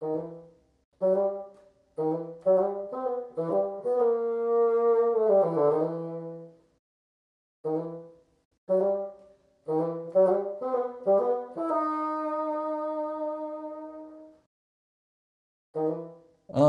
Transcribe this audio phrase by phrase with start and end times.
[0.00, 0.06] 呃，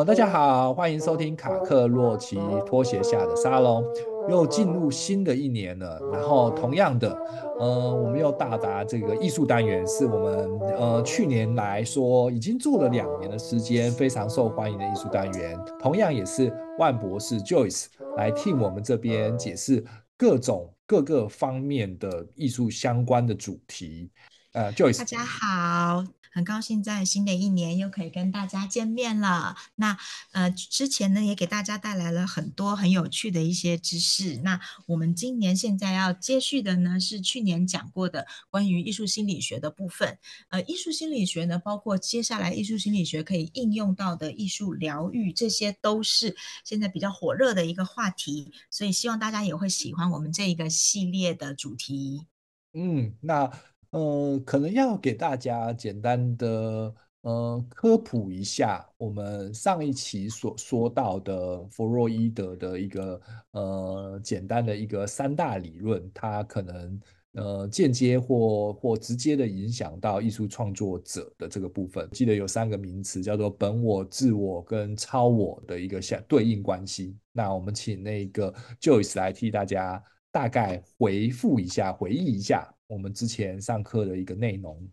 [0.06, 3.84] 大家好，欢迎收听卡克洛奇拖鞋下的沙龙。
[4.30, 7.12] 又进入新的一年了，然后同样的，
[7.60, 15.60] 呃，我们又到达这个艺术单元，是我们呃去年来说已经做了两年的时间，非常受欢迎的艺术单元。
[15.80, 17.88] 同样也是万博士 Joyce
[18.18, 19.84] 来替我们这边解释
[20.16, 24.12] 各种各个方面的艺术相关的主题。
[24.54, 26.19] 呃，Joyce，大家好。
[26.32, 29.56] 很高兴在新的一年又可以跟大家见面了。
[29.76, 29.98] 那
[30.32, 34.38] 呃，之前呢也给大家带来了很多很有趣的一些知识。
[34.38, 40.18] 那我们今年现在要接续的呢是去年讲过的关于艺术心理学的部分。
[40.50, 48.52] 呃，艺术心理学呢，包括接下来艺术心理学可以应用到的艺术疗愈，这些都是现在比较火热的一个话题。
[48.70, 52.26] 所以希望大家也会喜欢我们这一个系列的主题。
[52.74, 53.52] 嗯，那。
[53.92, 67.02] 呃，可能要给大家简单的呃科普一下，我们上一期所说到的弗洛伊德的一个呃简单的一个三大理论，它可能
[67.34, 72.08] 呃间接或或直接的影响到艺术创作者的这个部分。
[72.12, 77.18] 记得有三个名词叫做本我、自我跟超我的一个相对应关系。
[77.34, 82.74] 那我们请那个 Joyce 来替大家大概回复一下，回忆一下。
[82.88, 84.90] 我们之前上课的一个内容。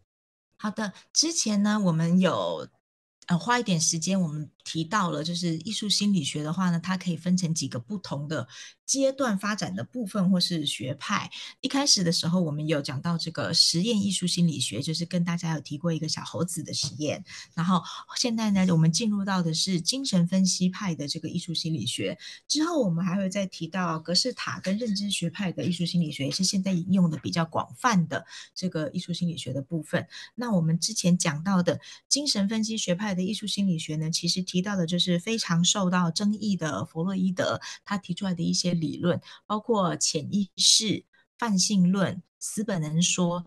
[0.59, 2.69] 好的，之前呢，我们有
[3.27, 8.49] 呃花一点时间，我们提到了就是艺术心理学的话呢，它可以分成几个不同的。
[8.87, 11.29] 阶段发展的部分或是学派，
[11.61, 17.25] 一开始的时候我们有讲到这个实验艺术心理学，就是跟大家有提过一个小猴子的实验。
[17.53, 17.83] 然后
[18.17, 22.17] 现在呢，我们进入到的是精神分析派的这个艺术心理学。
[22.47, 28.25] 之后我们还会再提到格式塔跟认知学派的艺术心理学，也是现在应用的比较广泛的
[28.55, 30.07] 这个艺术心理学的部分。
[30.37, 38.73] 那我们之前讲到的精神分析学派的艺术心理学呢，其实提提到的就是非常受到争议的弗洛伊德他提出来的一些。
[38.77, 41.05] 理论包括潜意识、
[41.39, 43.45] 泛性论、死本能说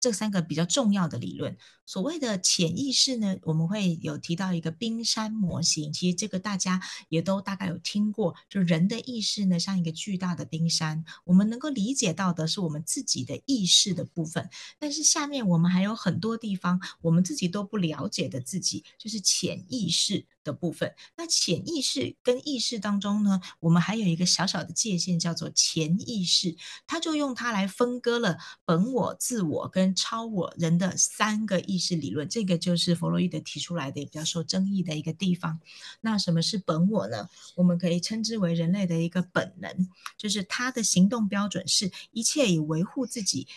[0.00, 1.56] 这三个比较重要的理论。
[1.90, 8.36] 所谓的潜意识呢，我们会有提到一个冰山模型，其实这个大家也都大概有听过。
[8.48, 14.48] 就人的意识呢，像一个巨大的冰山，我们能够理解到的是我们自己的意识的部分，
[14.78, 20.28] 但是下面我们还有很多地方我们自己都不了解的自己，就是潜意识。
[20.42, 26.56] 的部分，那潜意识跟意识当中呢，我们还有一个小小的界限，叫做潜意识，
[26.86, 32.28] 它就用它来分割了本我、自我跟超我人的三个意是理论。
[32.28, 35.58] 这个就是弗洛伊德提出来的也比较受争议的一个地方。
[36.02, 37.28] 那什么是本我呢？
[37.56, 43.48] 我们可以称之为人类的一个本能，就是他的行动标准是一切以维护自己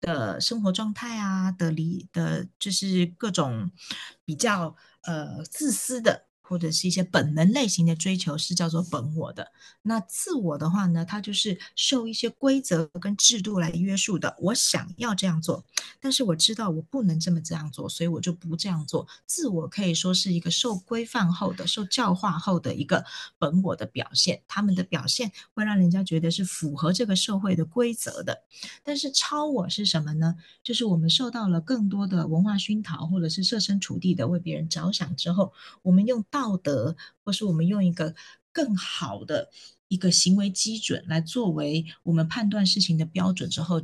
[0.00, 3.70] 的生活状态啊的理的，就是各种
[4.24, 6.26] 比较呃自私的。
[6.52, 14.36] 或者是一些本能类型的追求是叫做本我的，那自我的话呢，它就是受一些规则跟制度来约束的。
[14.38, 15.64] 我想要这样做，
[15.98, 19.08] 但是我知道我不能这么这样做，所以我就不这样做。
[19.24, 23.02] 自我可以说是一个受规范后的、受教化后的一个
[23.38, 28.42] 本我的表现，他们的表现会让人家觉得是符合这个社会的规则的。
[28.82, 30.34] 但是超我是什么呢？
[30.62, 38.16] 就是我们受到了更多的文化熏陶，或者是设身处地的为别人着想之后，我们用道道德，或是我们用一个
[38.52, 39.48] 更好的
[39.86, 43.80] 一个行为基准来作为我们判断事情的标准之后，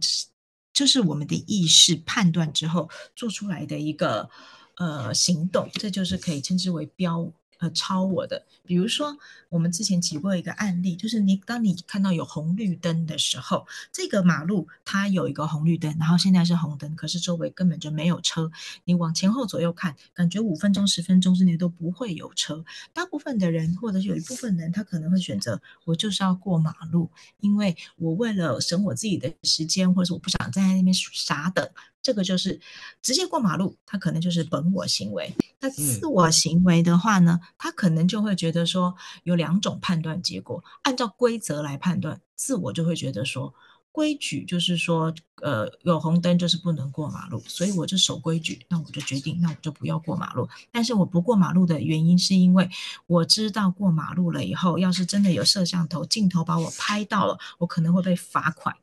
[0.73, 4.29] 这是我们的意识判断之后做出来的一个
[4.77, 7.33] 呃行动，这就是可以称之为标。
[7.59, 9.17] 呃，超我的，比如说
[9.49, 18.51] 我们之前举过一个案例，就是你当你看到有红绿灯的时候，这个马路它有一个红绿灯，然后现在是红灯，可是周围根本就没有车，
[18.85, 22.65] 你往前后左右看，感觉五分钟、十分钟之内都不会有车。
[22.93, 27.11] 大部分的人，或者是有一部分人，他可能会选择我就是要过马路，
[27.41, 31.69] 因为我为了省我自己的时间，或者是我不想站在那边傻等。
[32.01, 32.59] 这个就是
[33.03, 35.35] 直接过马路，他可能就是本我行为。
[35.61, 40.63] 那自我行为的话呢，他可能就会觉得说有两种判断结果。
[40.83, 43.55] 按照规则来判断，自我就会觉得说
[43.93, 45.13] 规矩就是说，
[45.43, 48.65] 呃，有红灯就是不能过马路，所以我就守规矩。
[48.69, 50.49] 那我就决定，那我就不要过马路。
[50.71, 52.69] 但是我不过马路的原因是因为
[53.07, 58.77] 我知道过马路了以后，要是真的有摄像头镜头把我拍到了，我可能会被罚款。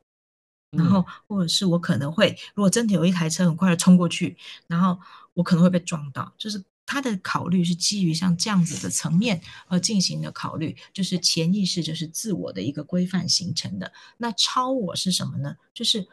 [0.72, 4.36] 然后，或者是我可能会，如果真的有一台车很快的冲过去，
[4.68, 5.00] 然后
[5.34, 13.92] 我可能会被撞到，就是他的考虑是基于像这样子的层面而进行的考虑，就是潜意识就是自我的一个规范形成的。
[14.18, 15.58] 那超我是什么呢？
[15.74, 16.08] 就是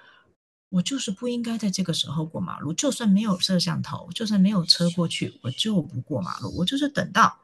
[0.70, 7.38] 我就是不应该在这个时候过马路，就算没有摄像头，就算没有车过去，我就不过马路，我就是等到。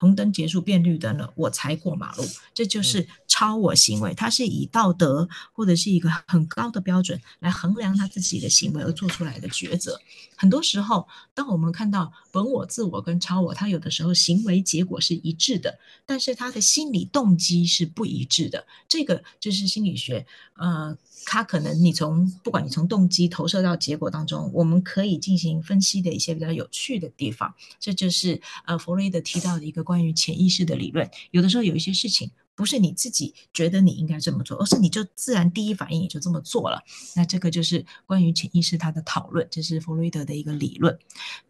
[0.00, 4.14] 红灯结束变绿灯了，我才过马路，这就是超我行为。
[4.14, 10.00] 他是以道德或者是一个很高的标准来衡量他自己的行为而做出来的抉择。
[10.36, 18.64] 很多时候，当我们看到本我、自我跟超我，他有的时候行为结果是一致的，但是他的心理动机是不一致的。
[18.86, 20.96] 这个就是心理学，呃。
[21.26, 31.10] 他可能，你从不管你从动机投射到结果当中，我们可以进行分析的一些比较有趣的地方，这就是呃弗洛伊德提到的一个关于潜意识的理论。
[31.30, 32.30] 有的时候有一些事情。
[32.54, 36.82] 不是你自己觉得你应该这么做，而是你就自然第一反应也就这么做了。
[37.16, 40.98] 那这个就是关于潜意识它的讨论，这是弗洛伊德的一个理论。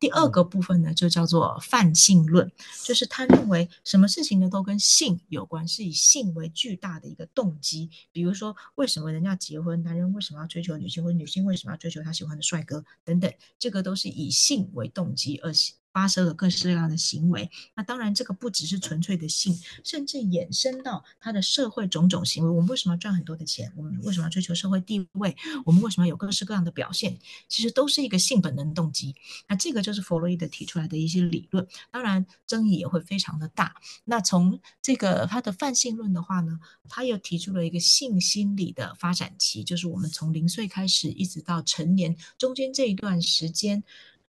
[0.01, 2.51] 第二个部分呢，就叫做泛性论，
[2.85, 7.91] 就是他认为什么事情呢都跟性有关，是以性为巨大的一个动机。
[8.13, 15.53] 比如说，为什么人家结婚，男人为什么要追求女性，或者女性为什么要追求他喜欢的帅哥等等，这个都是以性为动机而
[15.95, 22.51] 发生了各式各样的行为，那当然这个不只是纯粹的性，甚至衍生到他的社会种种行为。
[22.51, 23.73] 我们为什么要赚很多的钱？
[23.77, 25.37] 我们为什么要追求社会地位？
[25.65, 27.17] 我们为什么要有各式各样的表现？
[27.49, 29.15] 其实都是一个性本能动机。
[29.47, 33.77] 那这个就是弗洛伊德提出来的一些理论，当然争议也会非常的大。
[34.05, 36.59] 那从这个他的泛性论的话呢，
[36.89, 43.85] 他又提出了一个性心理的发展期，就是我们从零岁开始一直到成年中间这一段时间。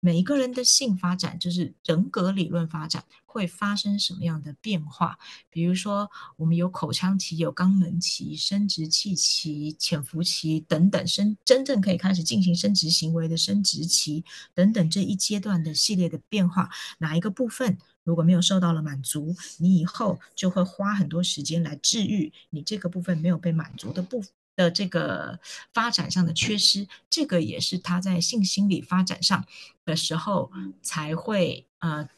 [0.01, 5.19] 每一个人的性发展，就是人格理论发展会发生什么样的变化？
[5.49, 14.23] 比如说，我们有口腔期、有肛门期、生殖器期、潜伏期等等，生真正可以开始进行生殖行为的生殖期
[14.53, 16.69] 等等这一阶段的系列的变化，
[16.99, 24.31] 哪一个部分如果没有受到了满足，你以后就会花很多时间来治愈你这个部分没有被满足的部分。
[24.59, 25.39] 的这个
[25.71, 29.45] 发展上的缺失，这个也是他在性心理发展上
[29.85, 30.51] 的时候
[30.81, 32.09] 才会呃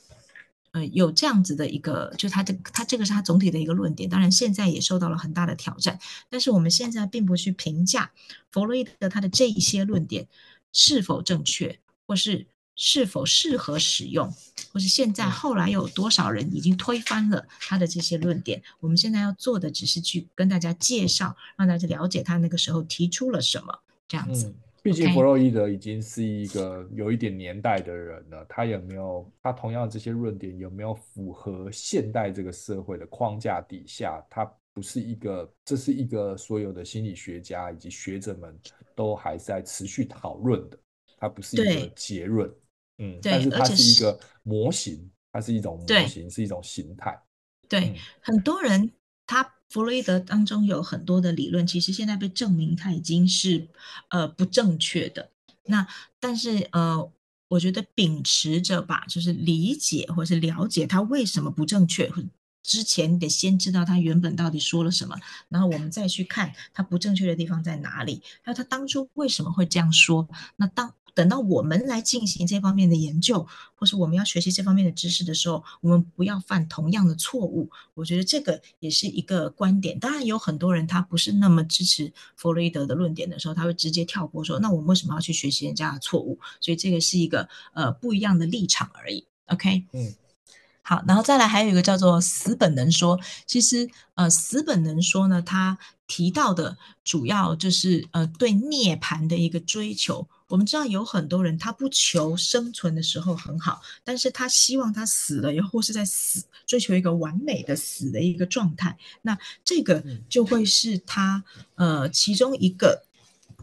[0.71, 4.09] 呃有这样子的一个，就他这他这个是他总体的一个论点。
[4.09, 5.99] 当然现在也受到了很大的挑战，
[6.29, 8.11] 但是我们现在并不去评价
[8.49, 10.27] 弗洛伊德他的这一些论点
[10.73, 11.77] 是否正确，
[12.07, 12.47] 或是。
[12.75, 14.27] 是否适合使用，
[14.71, 18.61] 或是现在后来有多少人已经推翻了他的这些论点？
[18.79, 24.47] 我们现在要做的只是去跟大家介绍，让大家了解他那个时候提出了什么，这样子。
[24.47, 34.23] 嗯，毕竟弗洛伊德已经是一个有一点年代的人了，他有没有他同样这些论点有没有符合现代这个社会的框架底下？
[34.29, 38.57] 他不是一个，这是一个所有的心理学家以及学者们
[38.95, 40.79] 都还在持续讨论的，
[41.19, 42.49] 它不是一个结论。
[43.01, 47.19] 嗯，对，但是它是一个模型，它是一种模型，是一种形态。
[47.67, 48.91] 对，嗯、很多人
[49.25, 53.67] 他弗洛伊德当中有很多的理论，其实现在被证明他已经是
[54.09, 55.31] 呃不正确的。
[55.65, 55.87] 那
[56.19, 57.11] 但是呃，
[57.47, 62.11] 我觉得秉持着吧，就是理解或是了解他为什么不正确，
[62.61, 65.17] 之前你得先知道他原本到底说了什么，
[65.49, 70.27] 然后我们再去看他不正确的地方在哪里，还有他当初为什么会这样说。
[70.57, 77.69] 那当等到我们来进行这方面的研究，或是我们要学习这方面的知识的时候，我们不要犯同样的错误。
[77.93, 79.99] 我觉得这个也是一个观点。
[79.99, 89.25] 当然，有很多人他不是那么支持弗洛伊德的论点的时候，他会直接跳过说：“那我们为什么要去学习人家的错误？”所以这个是一个呃不一样的立场而已。
[89.47, 90.13] OK，嗯。
[90.83, 93.19] 好，然后再来还有一个叫做死本能说。
[93.45, 95.77] 其实，呃，死本能说呢，他
[96.11, 100.27] 提到的主要就是呃对涅槃的一个追求。
[100.49, 108.97] 我们知道有很多人他不求生存的时候很好，但是他希望他死了以后或是在死追求一个完美的死的一个状态。
[109.21, 111.41] 那这个就会是他
[111.75, 113.05] 呃其中一个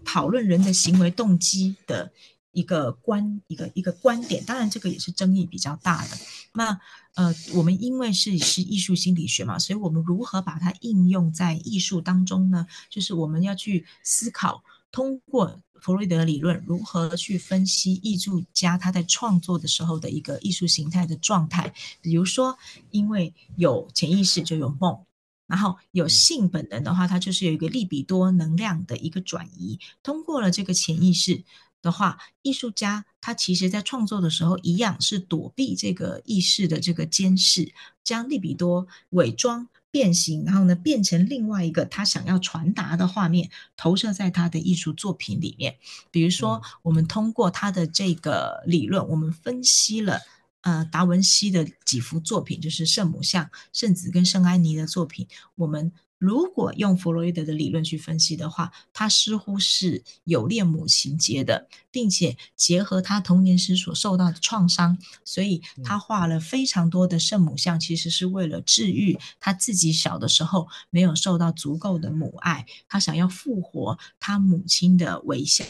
[0.03, 2.11] 讨论人的行为动机的。
[2.59, 6.17] 一个观一个一个观点，当然这个也是争议比较大的。
[6.55, 6.81] 那
[7.15, 12.67] 呃，我们因为是是艺术心理学嘛，所以我们如何把它应用在艺术当中呢？
[12.91, 21.73] 就是我们要去思考，通过弗洛伊德理论，如何去分析艺术家他在创作的时候的一个艺术形态的状态。
[22.01, 22.59] 比如说，
[22.91, 25.05] 因为有潜意识就有梦，
[25.47, 31.45] 然后有性本能的话，它就是有一个利比多能量的一个转移，通过了这个潜意识。
[31.81, 45.77] 的话，艺术家他其实在创作的时候，一样是躲避这个意识的这个监视，将利比多伪装变形，然后呢变成另外一个他想要传达的画面，投射在他的艺术作品里面。
[46.11, 50.19] 比如说，我们通过他的这个理论，我们分析了
[50.63, 55.93] 呃达文西的几幅作品，就是圣母像、圣子跟圣安妮的作品，我们。
[56.19, 75.65] 如果用弗洛伊德的理论去分析的话，他似乎是有恋母情结的，并且结合他童年时所受到的创伤，所以他画了非常多的圣母像，其实是为了治愈他自己小的时候没有受到足够的母爱，他想要复活他母亲的微笑，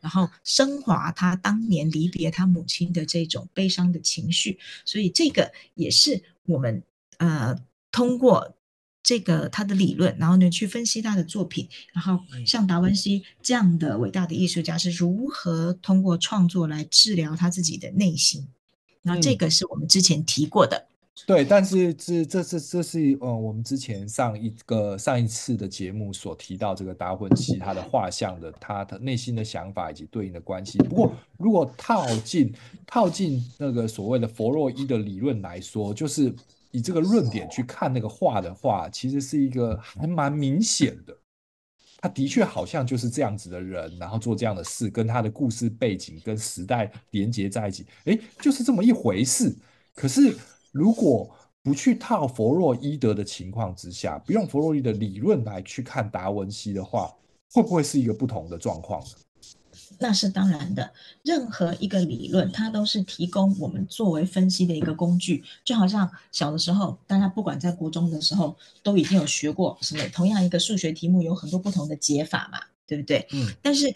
[0.00, 6.82] 然后升华他当年离别他母亲的这种悲伤的情绪，所以这个也是我们
[7.18, 7.56] 呃
[7.92, 8.56] 通过。
[9.04, 18.48] 这个他的理论，然后呢去分析他的作品，然后像达文西这样的伟大的艺术家是如何通过创作来治疗他自己的内心，
[19.02, 20.78] 然后这个是我们之前提过的。
[20.78, 20.88] 嗯、
[21.26, 30.78] 对，但是这这是这是呃我们之前上一个上一次的节目所提到这个达文西他的画像的他的内心的想法以及对应的关系。
[30.78, 32.50] 不过如果套进
[32.86, 36.34] 套进那个所谓的弗洛伊的理论来说，就是。
[36.74, 41.16] 以这个论点去看那个画的话，其实是一个还蛮明显的。
[41.98, 49.56] 他的确好像就是这样子的人，然后做这样的事，跟他的故事背景跟时代连接在一起，诶，就是这么一回事。
[49.94, 50.36] 可是
[50.72, 57.14] 如果不去套弗洛伊德的情况之下，不用弗洛伊德理论来去看达文西的话，
[57.52, 59.10] 会不会是一个不同的状况呢？
[59.98, 65.42] 那是当然的，任何一个理论，它都是提供我们作为分析的一个工具。
[65.64, 73.26] 就好像小的时候，大家不管在国中的时候，都已经有学过什么，同样一个数学题目有很多不同的解法嘛，对不对？
[73.32, 73.48] 嗯。
[73.62, 73.94] 但是，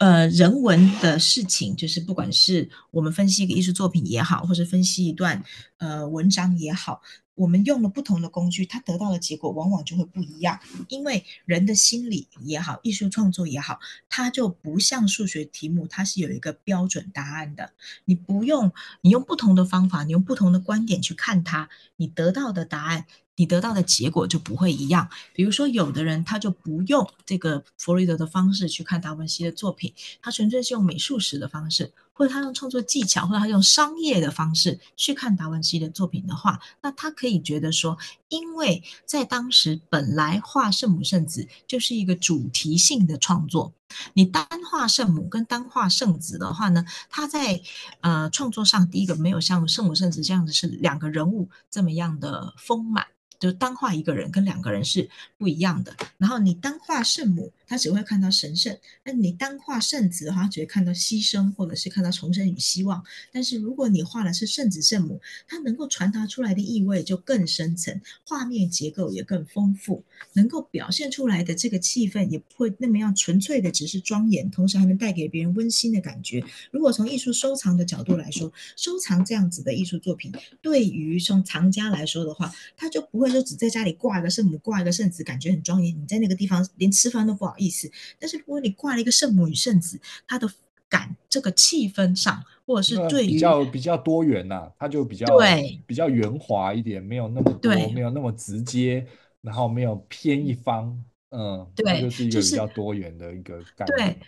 [0.00, 5.44] 呃，人文的事情，就是不管是我们分析一个艺术作品也好，或者分析一段
[5.76, 7.02] 呃文章也好。
[7.34, 10.58] 我们用了不同的工具，它得到的结果往往就会不一样。
[10.88, 13.78] 因为人的心理也好，艺术创作也好，
[14.08, 17.72] 它就不像数学题目，它是有一个标准答案的。
[18.06, 23.04] 你不用，你用不同的方法，你用不同的观点去看它，你得到的答案，
[23.40, 25.08] 你得到的结果就不会一样。
[25.32, 31.90] 比如说，有的人他就不用这个弗洛伊德的方式去看达文西的作品，他纯粹是用美术史的方式。
[32.12, 37.96] 或者他用创作技巧，或者他用商业的方式去看达文西的作品的话，那他可以觉得说，
[38.28, 43.72] 因为在当时本来画圣母圣子就是一个主题性的创作，
[44.12, 47.62] 你单画圣母跟单画圣子的话呢，他在
[48.02, 53.06] 呃创作上，第一个没有像圣母圣子这样子是两个人物这么样的丰满。
[53.40, 55.96] 就是单画一个人跟两个人是不一样的。
[56.18, 58.74] 然后你单画圣母，他只会看到神圣；
[59.04, 63.02] 那你单画圣子的话，他只会看到牺牲或者是看到重生与希望。
[63.32, 76.44] 但是如果你画的是圣子圣母，它能够传达出来的意味就更深层，画面结构也更丰富，能够表现出来的这个气氛也不会那么样纯粹的只是庄严，同时还能带给别人温馨的感觉。
[76.70, 83.30] 如果从艺术收藏的角度来说，收藏这样子的艺术作品，对于从藏家来说的话，他就不会。
[83.30, 85.96] 说只在家里挂一个圣母，挂一个圣子，感觉很庄严。
[85.96, 87.90] 你在那个地方连吃饭都不好意思。
[88.18, 90.50] 但是如果你挂了一个圣母与圣子，它的
[90.88, 99.06] 感这个气氛上，或者是对于比较比较多元呐、啊，它就比较对比较圆滑一点，没有那么多，没有那么直接，
[99.42, 100.98] 然后没有偏一方，
[101.30, 103.96] 嗯，对，它就是一个比较多元的一个感觉。
[103.96, 104.18] 对，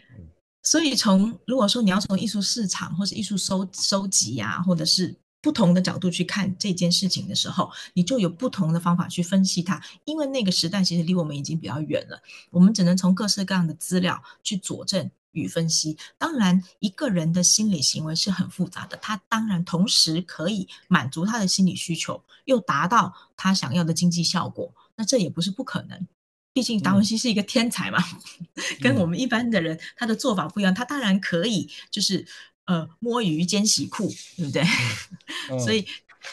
[0.63, 5.17] 所以从如果说你要从艺术市场或是艺术收收集啊，或者是。
[5.43, 9.83] 不同的角度去看这件事情的时候，你就有不同的方法去分析它。
[10.05, 15.99] 因为那个时代其实离我们已经比较远了，我们只能从各式各样的资料去佐证与分析。
[16.17, 24.73] 当然，一个人的心理行为是很复杂的，他当然同时可以满足他的心理需求，又达到他想要的经济效果。
[24.95, 26.07] 那这也不是不可能，
[26.53, 27.99] 毕竟达文西是一个天才嘛，
[28.55, 32.25] 嗯、跟我们一般的人他的做法不一样，他当然可以就是。
[32.65, 34.63] 呃，摸鱼兼洗裤，对不对？
[35.51, 35.85] 嗯、所以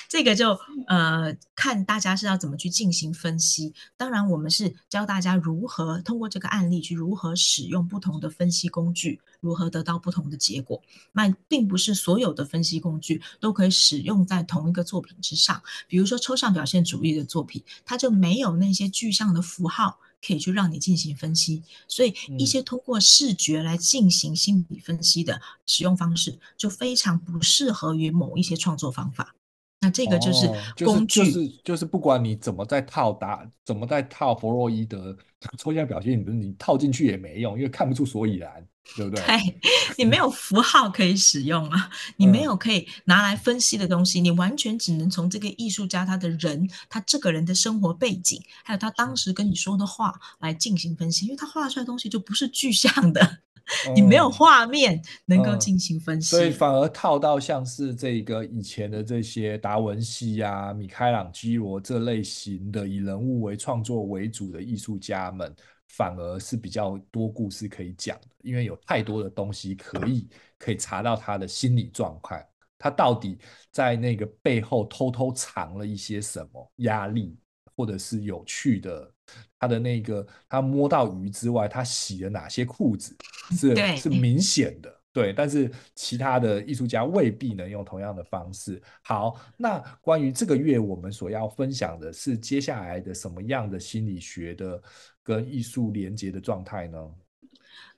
[0.07, 0.57] 这个就
[0.87, 3.73] 呃，看大家是要怎么去进行分析。
[3.97, 10.79] 当然，我们是教大家如何通过这个案例去如何使用不同的分析工具，如何得到不同的结果。
[11.13, 15.59] 那并不是所有的分析工具都可以使用在同一个作品之上。
[15.87, 19.99] 比如说抽象表现主义的作品，它就没有那些具象的符号。
[20.25, 29.33] 可以去让你进行分析，所以一些通过视觉来进行心理分析的使用方式，就非常不适合于某一些创作方法。
[29.81, 30.45] 那这个就是
[30.83, 35.17] 工具，哦、就是、就是、就是不管你怎么在套答，怎么在套弗洛伊德
[35.57, 38.67] 抽象表现，你你套进去也没用，因为看不出所以然。
[38.95, 39.23] 对不对？
[39.25, 39.59] 对，
[39.97, 53.39] 你没有符号可以使用啊，你没有可以拿来分析的东西，你完全只能从这个艺术家他的人，他这个人的生活背景，还有他当时跟你说的话来进行分析，因为他画出来的东西就不是具象的。
[53.93, 65.55] 你没有画面能够进行分析，嗯嗯，所以反而套到像是这个以前的这些达文西啊、米开朗基罗这类型的以人物为创作为主的艺术家们，
[65.89, 70.27] 反而是比较多故事可以讲的，因为有太多的东西可以
[70.57, 73.37] 可以查到他的心理状态，他到底
[73.71, 77.37] 在那个背后偷偷藏了一些什么压力，
[77.75, 79.13] 或者是有趣的。
[79.59, 83.15] 他的那个，他摸到鱼之外，他洗了哪些裤子
[83.51, 85.33] 是是明显的，对。
[85.33, 88.81] 但是其他的艺术家未必能用同样的方式。
[89.01, 94.81] 好，那关于这个月我们所要分享的是接下来的什么样的心理学的
[95.23, 96.97] 跟艺术连接的状态呢？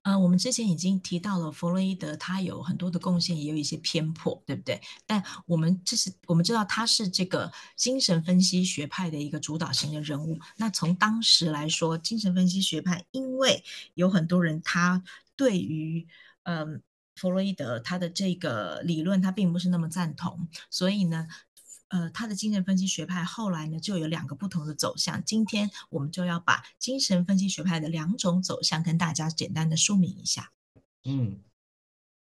[0.03, 4.81] 呃，我们之前已经提到了弗洛伊德，他有很多的贡献，也有一些偏颇，对不对？
[5.05, 10.39] 但我们这是我们知道他是这个精神分析学派的一个主导型的人物。
[10.57, 13.63] 那从当时来说，精神分析学派因为
[13.93, 15.03] 有很多人他
[15.35, 16.07] 对于
[16.43, 16.81] 嗯、
[17.21, 21.27] 弗洛伊德他的这个理论他并不是那么赞同，所以呢。
[21.93, 25.21] 呃，他的精神分析学派后来呢，就有两个不同的走向。
[25.25, 30.53] 今天我们就要把精神分析学派的两种走向跟大家简单的说明一下。
[31.03, 31.41] 嗯。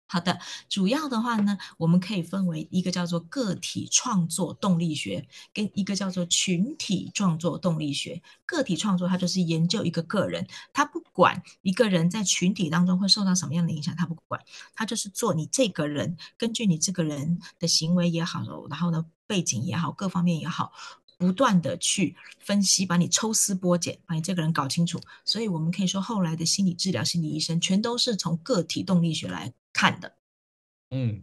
[0.08, 0.38] 好的，
[0.70, 8.22] 主要的话呢，我们可以分为一个叫做个体创作动力学，跟一个叫做群体创作动力学。
[8.46, 14.42] 个体创作它就是研究一个个人，他不管一个人在群体当中会受到什么样的影响，他不管，
[14.74, 20.72] 他就是做你这个人，根据你这个人的行为也好，然后呢背景也好，各方面也好，
[21.18, 24.98] 不断的去分析，把你抽丝剥茧，把你这个人搞清楚。
[25.26, 30.12] 所以我们可以说，后来的心理治疗、心理医生全都是从个体动力学来看的，
[30.90, 31.22] 嗯，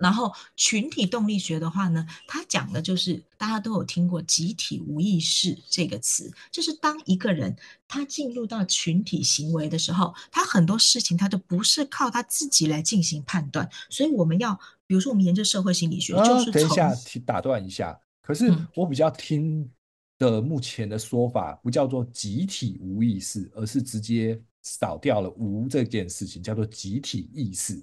[0.00, 7.56] 然后群体动力学的话呢，它讲的就是大家都有听过“集体无意识”这个词，就是当一个人
[7.88, 14.54] 他进入到群体行为的时候，他很多事情他都不是靠他自己来进行判断，所以我们要，
[14.86, 16.94] 比如说我们研究社会心理学，啊、就是等一下
[17.26, 19.68] 打断一下，可是我比较听
[20.16, 27.82] 的目前的说法不叫做集体无意识，而是直接扫掉了“无”这件事情，叫做集体意识。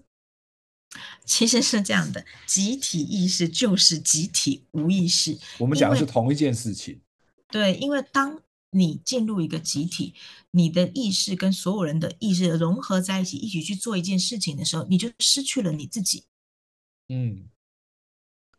[1.25, 5.37] 其实是这样的，集体意识就是集体无意识。
[5.57, 6.99] 我们讲的是同一件事情。
[7.49, 10.13] 对，因为当你进入一个集体，
[10.51, 16.23] 你的意识跟所有人的意识融合在一起，一起去做一件事情的时候，你就失去了你自己。
[17.09, 17.49] 嗯。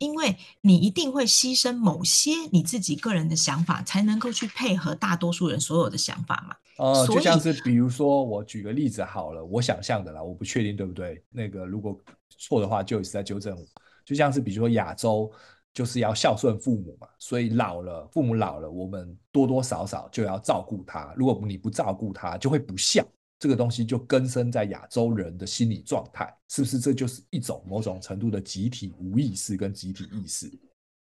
[0.01, 6.57] 因为你一定会牺牲某些你自己个人的想法，才能够去配合大多数人所有的想法嘛。
[6.77, 11.23] 呃，就像是比如说，我举个例子好了，我想象的啦，我不确定对不对。
[11.31, 11.99] 那个如果
[12.47, 13.67] 错的话，就一直在纠正我。
[14.05, 15.31] 就像是比如说亚洲
[15.73, 21.13] 就是要孝顺父母嘛，所以老了父母老了，我们多多少少就要照顾他。
[21.17, 23.03] 如果你不照顾他，就会不孝。
[23.39, 26.79] 这个东西就根深在亚洲人的心理状态，是不是？
[26.79, 30.51] 这就是一种某种程度的集体无意识跟集体意识。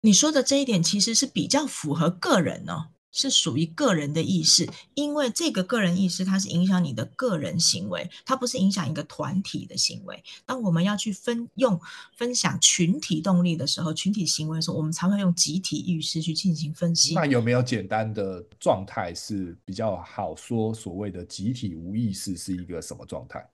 [0.02, 2.89] 你说的这一点其实是比较符合个人哦。
[3.13, 10.21] 是属于个人的意识，因为这个个人意识它是影响你的个人行为，它不是影响一个团体的行为。
[10.45, 11.80] 当我们要去分用
[12.17, 17.13] 分享群体动力的时候，群体行为的时候，我们才会用集体意识去进行分析。
[17.13, 20.73] 那有没有简单的状态是比较好说？
[20.73, 23.47] 所谓的集体无意识是一个什么状态？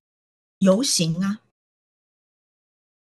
[0.59, 1.41] 游行啊！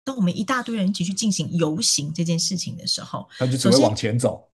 [0.04, 4.51] 当我们一大堆人一起去进行游行这件事情的时候，他就只会往前走。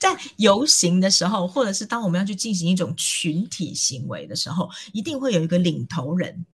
[0.00, 6.46] 在游行的时候，或者是当我们要去进行一种群体行为的时候，一定会有一个领头人。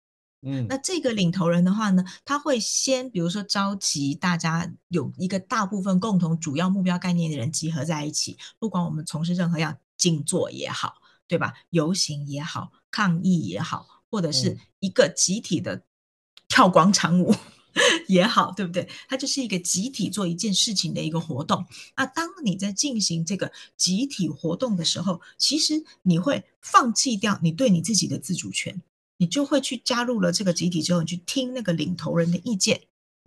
[0.41, 10.95] 嗯，那这个领头人的话呢，他会先比如说召集大家有一个大部分共同主要目标概念的人集合在一起，不管我们从事任何样静坐也好，
[11.27, 11.53] 对吧？
[11.69, 15.83] 游行也好，抗议也好，或者是一个集体的
[16.47, 17.31] 跳广场舞。
[17.31, 17.37] 嗯
[18.07, 18.87] 也好，对不对？
[19.09, 21.65] 它就是一个集体做一件事情的一个活动。
[21.97, 28.81] 那当你在进行这个集体活动的时候，其实你会放弃掉你对你自己的自主权，
[29.17, 32.81] 你就会去加入了这个集体之后，你去听那个领头人的意见，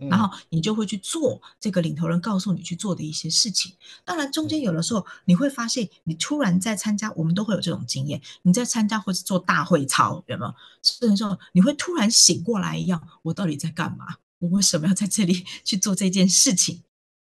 [0.09, 3.73] 然后你就会去做这个领头人告诉你去做的一些事情。
[4.03, 10.55] 当然，中间有的时候你会发现，你突然在参加，我们都会有这种经验，你在参加或是做大会操，有没有？
[10.81, 14.15] 这个时候你会突然醒过来一样，我到底在干嘛？
[14.39, 16.83] 我为什么要在这里 去做这件事情？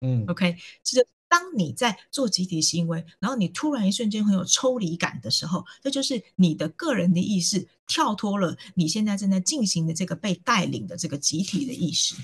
[0.00, 12.14] 嗯，OK，就是当你在做集体行为，然后你突然一瞬间很有抽离感的时候，这就是你的个人的意识跳脱了你现在正在进行的这个被带领的这个集体的意识。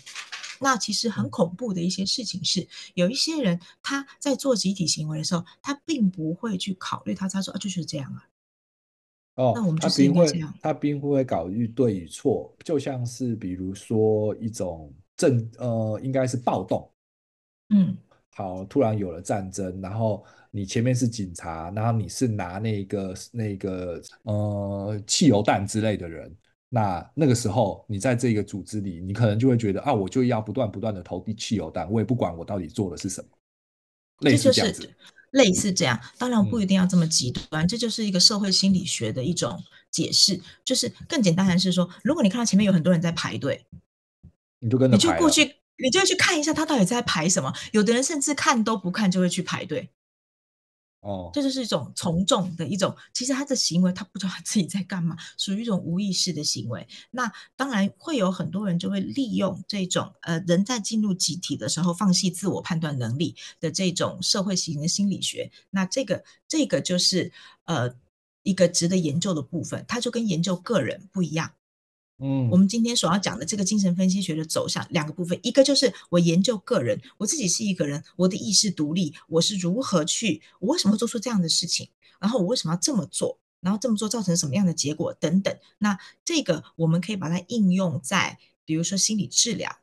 [0.60, 8.28] 那其实很恐怖的一些事情是，有一些人他在做集体行为的时候，他并不会去考虑他，他说啊，就是这样啊。
[9.36, 16.90] 哦，那我们就是应该这样，他并不会考虑对与错，就像是比如说一种政呃，应该是暴动，
[17.70, 17.96] 嗯，
[18.34, 26.36] 好，突然有了战争，然后你前面是警察，然后你是拿那个那个呃汽油弹之类的人，
[26.68, 33.28] 那那个时候你在这个组织里，你可能就会觉得啊，我就要不断不断的投递汽油弹，我也不管我到底做的是什么，
[34.20, 34.86] 类似这样子。
[35.32, 40.40] 类似这样，当然不一定要这么极端，嗯，这就是一个社会心理学的一种解释。
[40.64, 43.66] 就是更简单的是说，如果你看到前面有很多人在排队，
[44.60, 47.52] 你就跟你就过去，你就去看一下他到底在排什么。
[47.72, 49.90] 有的人甚至看都不看就会去排队。
[51.02, 56.86] 哦，这就是一种从众的一种，其实他的行为他不知道他自己在干嘛，属于一种无意识的行为。
[57.10, 65.50] 那当然会有很多人就会利用这种呃人在进入集体的时候放弃自我判断能力的这种社会型的心理学。
[65.70, 67.32] 那这个这个就是
[67.64, 67.92] 呃
[68.44, 71.52] 一个值得研究的部分，它就跟研究个人不一样。
[72.22, 81.88] 嗯，我们今天所要讲的这个精神分析学的走向，两个部分，一个就是我研究个人，我自己是一个人，我的意识独立，我是如何去，我为什么会做出这样的事情，
[82.20, 85.54] 然后我为什么要这么做，然后这么做造成什么样的结果等等。
[85.78, 89.78] 那这个我们可以把它应用在，比如说心理治疗，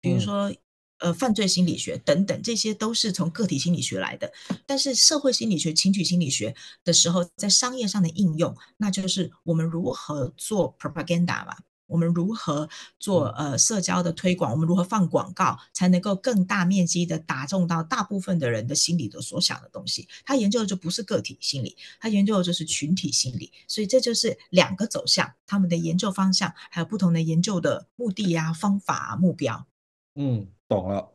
[0.00, 0.52] 比如说
[1.00, 4.32] 呃犯罪心理学等等，这些都是从个体心理学来的。
[4.66, 11.56] 但是社会心理学、情绪心理学的时候，在商业上的应用，那就是我们如何做 propaganda 嘛。
[11.86, 12.68] 我们如何
[13.00, 14.52] 做呃社交的推广？
[14.52, 20.06] 我们如何放广告，才能够更大面积的打中到大部分的人的心里的所想的东西？
[20.24, 23.50] 他研究的就不是个体心理，他研究的就是群体心理。
[23.66, 29.66] 所以这就是两个走向，他们的研究方向，还有不同的研究的目的啊、方法啊、目标。
[30.14, 31.06] 嗯，懂了。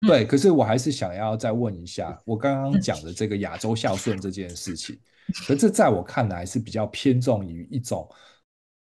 [0.00, 4.98] 对，可是我还是想要再问一下，我刚刚讲的这个亚洲孝顺这件事情，
[5.46, 8.08] 可这在我看来是比较偏重于一种。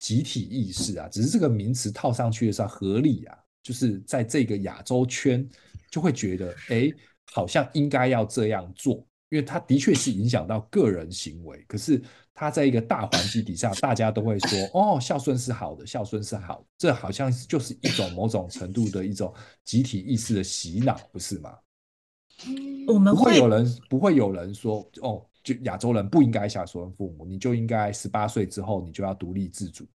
[0.01, 5.45] 集体意识啊，只是这个名词套上去的时候合理啊，就是在这个亚洲圈
[5.91, 6.89] 就会觉得，哎，
[7.33, 11.65] 好像应该要这样做，因为它的确是影响到个人行为。
[11.69, 12.03] 可是
[12.35, 19.33] 它在一个大环境底下，大家都会说，哦，孝顺是好的，孝顺是好的，这好像就是一种某种程度的一种
[19.65, 21.55] 集体意识的洗脑，不是吗？
[22.87, 25.25] 我们会，不会有人不会有人说，哦。
[25.41, 29.87] 就亚洲人不应该孝顺父母，你就应该十八岁之后你就要独立自主。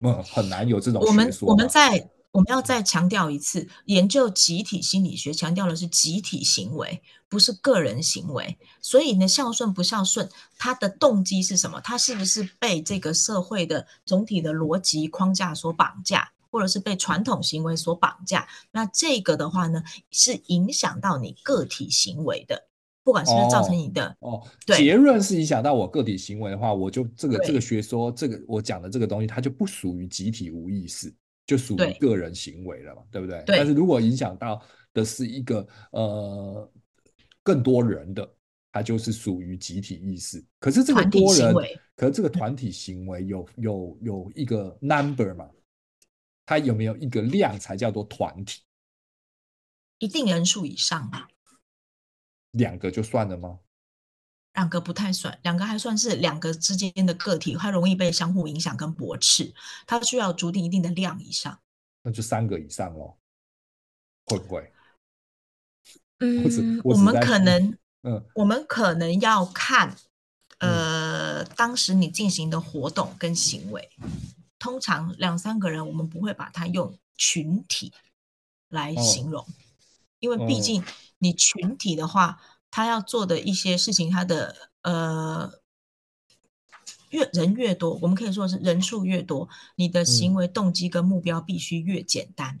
[0.00, 1.08] 嗯，很难有这种学说。
[1.08, 1.98] 我们我们在
[2.36, 8.58] 我们要再强调一次，研究集体心理学强调的是集体行为，不是个人行为。
[8.82, 11.80] 所以呢，孝顺不孝顺，他的动机是什么？
[11.80, 18.46] 他是不是被这个社会的总体的逻辑框架所绑架，或者是被传统行为所绑架？
[18.70, 22.66] 那这个的话呢，是影响到你个体行为的。
[23.02, 31.14] 不管是不是造成你的哦，哦对，结论是影响到我个体行为的话，我就这个这个学说，这个我讲的这个东西，它就不属于集体无意识，
[31.46, 33.42] 就属于个人行为了嘛，对，对不对？
[33.44, 33.56] 对。
[33.56, 34.60] 但是如果影响到
[34.92, 36.72] 的是一个呃
[37.42, 38.34] 更多人的，
[38.72, 40.44] 它就是属于集体意识。
[40.58, 41.54] 可是这个多人，
[41.94, 45.48] 可是这个团体行为有有有一个 number 嘛？
[46.44, 48.62] 它有没有一个量才叫做团体？
[49.98, 51.26] 一定人数以上嘛。
[52.52, 53.58] 两个就算了吗？
[54.56, 59.54] 两个不太算，两个还算是两个之间的个体，它容易被相互影响跟驳斥，
[59.86, 61.60] 它需要注定一定的量以上。
[62.02, 63.18] 那就三个以上咯，
[64.24, 64.72] 会不会？
[66.18, 69.94] 嗯，我，我们可能，嗯，我们可能要看，
[70.58, 73.90] 呃，嗯、当时你进行的活动跟行为，
[74.58, 77.92] 通常两三个人，我们不会把它用群体
[78.68, 79.46] 来形容，哦、
[80.18, 80.82] 因为毕竟。
[81.18, 82.38] 你群体的话，
[82.70, 85.50] 他要做的一些事情，他的呃，
[87.10, 92.60] 越人越多，我们可以说是人数越多，你的行为动机跟目标必须越简单。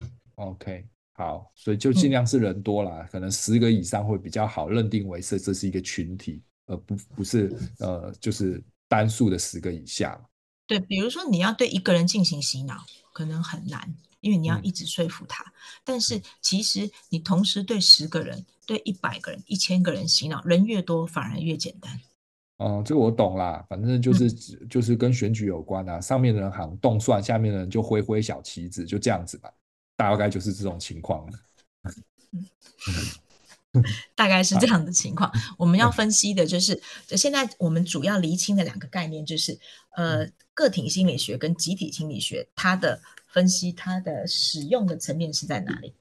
[0.00, 10.18] 嗯、OK，好，所以就尽量是人多啦，嗯、可能十个以上会比较好认定为是这是一个群体，而不不是呃就是单数的十个以下。
[10.66, 13.94] 对，比如说你要对一个人进行洗脑，可能很难。
[14.20, 15.52] 因为你要一直说服他，嗯、
[15.84, 22.00] 但是其实你同时对十个人、对一百个人、一千个人洗脑，人越多反而越简单。
[22.58, 29.52] 哦、嗯，这个我懂啦，反正就是、嗯、就是跟选举有关啊，上面的人喊动算，下面的人就挥挥小旗子，就这样子吧，
[29.96, 31.28] 大概就是这种情况。
[32.32, 33.82] 嗯
[34.14, 39.58] 大概是这样的 情况，我们要分析的就是，就现在我们主要厘清的两个概念就是，
[39.96, 45.92] 呃，个体心理学跟集体心理学，它的分析，它的使用的层面是在哪里？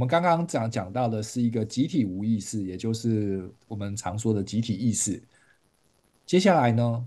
[0.00, 5.22] 我们刚刚讲讲到的是一个集体无意识，也就是我们常说的集体意识。
[6.24, 7.06] 接下来呢，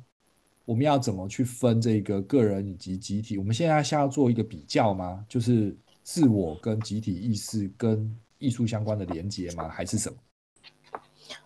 [0.63, 3.35] 我们要怎么去分这个个人以及集体？
[3.39, 5.25] 我们现在是要做一个比较吗？
[5.27, 9.67] 就是自我跟集体意识跟艺术相关的连接吗？
[9.67, 10.17] 还是什么？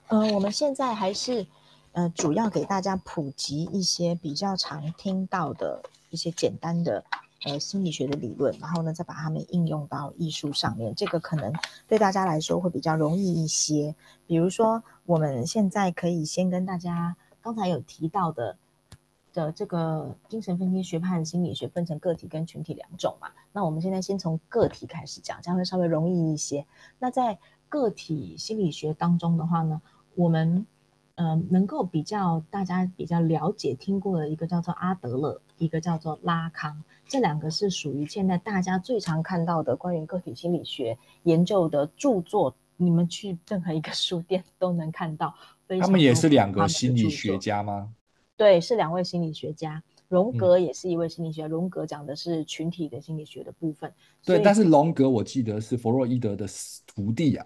[0.07, 1.47] 呃，我们现在还是
[1.93, 7.01] 呃，主要给大家普及一些比较常听到的一些简单的。
[7.47, 11.53] 呃，心理学的理论，然后呢，再把它们应用到艺术上面，这个可能
[11.87, 13.95] 对大家来说会比较容易一些。
[14.25, 18.57] 比如说，我们现在可以先跟大家刚才有提到的
[19.33, 23.29] 的这个精神分析学派心理学分成个体跟群体两种嘛。
[23.53, 26.65] 那我们现在先从个体开始讲，这样会稍微容易一些。
[26.99, 29.81] 那在个体心理学当中的话呢，
[30.15, 30.65] 我们、
[31.17, 36.83] 呃，能够比较大家比较了解听过的一个叫做阿德勒，一个叫做拉康。
[37.07, 45.33] 这两个是属于现在大家最常看到的关于个体心理学研究的著作，你们去任何一个书店都能看到。
[45.81, 47.89] 他们也是两个心理学家吗？
[48.35, 49.83] 对，是两位心理学家。
[50.09, 53.91] 荣格也是一位心理学家，嗯、荣格讲的是群体的心理学的部分。
[54.23, 56.45] 对，但是荣格我记得是弗洛伊德的
[56.85, 57.45] 徒弟啊，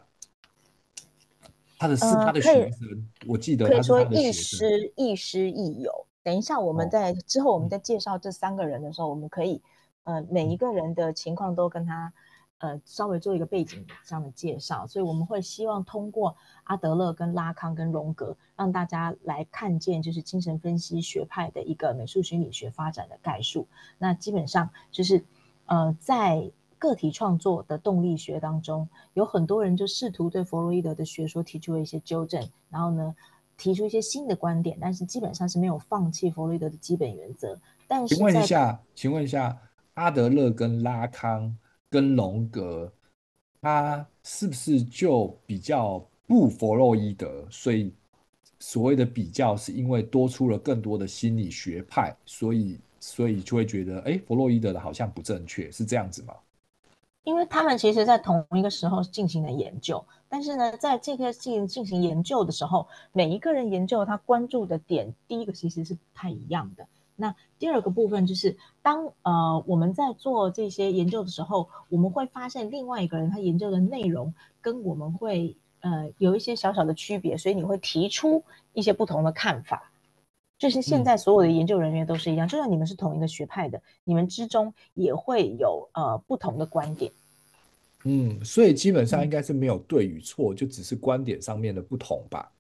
[1.82, 3.66] 他的是他的学生，呃、我记得。
[3.66, 6.06] 可以说亦师亦师亦友。
[6.22, 9.60] 等一下，我们在之后我们在介绍这三个人的时候，我们可以
[10.04, 12.14] 呃每一个人的情况都跟他
[12.60, 23.68] 呃稍微做一个背景上的介绍，所以我们会希望通过阿德勒跟拉康跟荣格，让大家来看见就是精神分析学派的一个美术心理学发展的概述。
[23.98, 25.26] 那基本上就是
[25.66, 33.16] 呃在个体创作的动力学当中，有很多人就试图对弗洛伊德的学说提出了一些纠正，然后呢，
[33.56, 37.56] 提出一些新的观点，但是基本上是没有放弃弗洛伊德的基本原则。
[37.88, 39.56] 但是，请问一下，请问一下，
[39.94, 41.56] 阿德勒跟拉康
[41.88, 42.92] 跟荣格，
[43.62, 47.46] 他是不是就比较不弗洛伊德？
[47.52, 47.94] 所以
[48.60, 56.34] 所谓的比较，是因为多出了更多的心理学派，所以所以就会觉得，哎，弗洛伊德的好像不正确，是这样子吗？
[57.24, 66.88] 因为他们其实在同一个时候进行了研究，但是呢，在这个进进行研究的时候，每一个人研究他关注的点，第一个其实是不太一样的。
[67.16, 79.91] 那第二个部分就是，当呃我们在做这些研究的时候，我们会发现另外一个人他研究的内容跟我们会呃有一些小小的区别，所以你会提出一些不同的看法。
[80.62, 87.12] 就是现在所有的研究人员都是一样，嗯、就算你们是同一个学派的，你们之中也会有呃不同的观点。
[88.04, 92.52] 嗯，所以基本上应该是没有对与错，嗯、就只是观点上面的不同吧。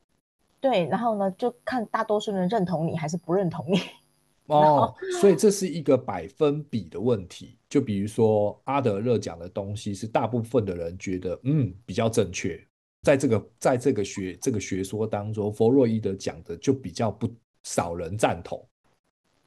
[0.60, 3.80] 对，然后呢，就看大多数人认同你还是不认同你。
[4.52, 7.56] 哦，所以这是一个百分比的问题。
[7.70, 12.60] 就比如说阿德勒讲的东西，是大部分的人觉得嗯比较正确，
[13.04, 17.30] 在这个在这个学这个学说当中，弗洛伊德讲的就比较不。
[17.63, 18.63] 少人赞同，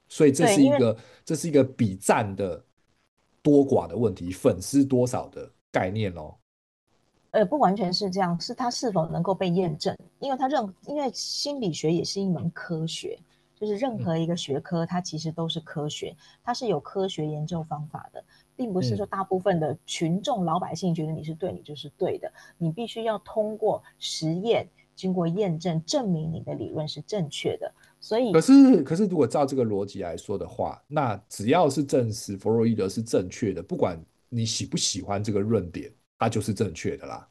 [0.08, 2.62] 所以这是一个这是一个比赞的
[3.42, 6.34] 多寡的问题，粉丝多少的概念哦。
[7.32, 9.96] 呃，不完全是这样，是它是否能够被验证？
[10.20, 13.18] 因为它认，因为心理学也是一门科学，
[13.56, 18.24] 就是任何一个学科，它其实都是科学，它是有科学研究方法的，
[18.54, 27.74] 并不是说大部分的群众老百姓觉得你是对，你就是对的，你必须要通过实验，经过验证，证明你的理论是正确的。
[28.04, 37.26] 所以，可是，可是，如果照这个逻辑来说的话，那只要是证实弗洛伊德是正确的，不管你喜不喜欢这个论点，它就是正确的啦。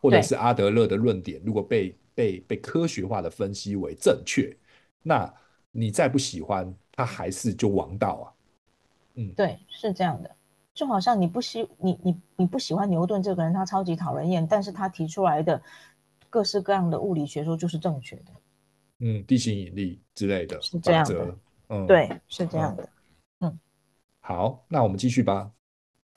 [0.00, 4.52] 或者是阿德勒的论点，如果被被被科学化的分析为正确，
[5.00, 5.32] 那
[5.70, 8.26] 你再不喜欢，它还是就王道啊。
[9.14, 10.30] 嗯，对，是这样的。
[10.74, 15.62] 就好像你不喜你你你不喜欢牛顿这个人，他超级讨人厌，但是他提出来的
[16.28, 18.32] 各式各样的物理学说就是正确的。
[19.06, 21.36] 嗯，地心引力之类的，是这样的。
[21.68, 22.88] 嗯，对，是这样的。
[23.40, 23.60] 嗯，
[24.18, 25.52] 好，那我们继续吧。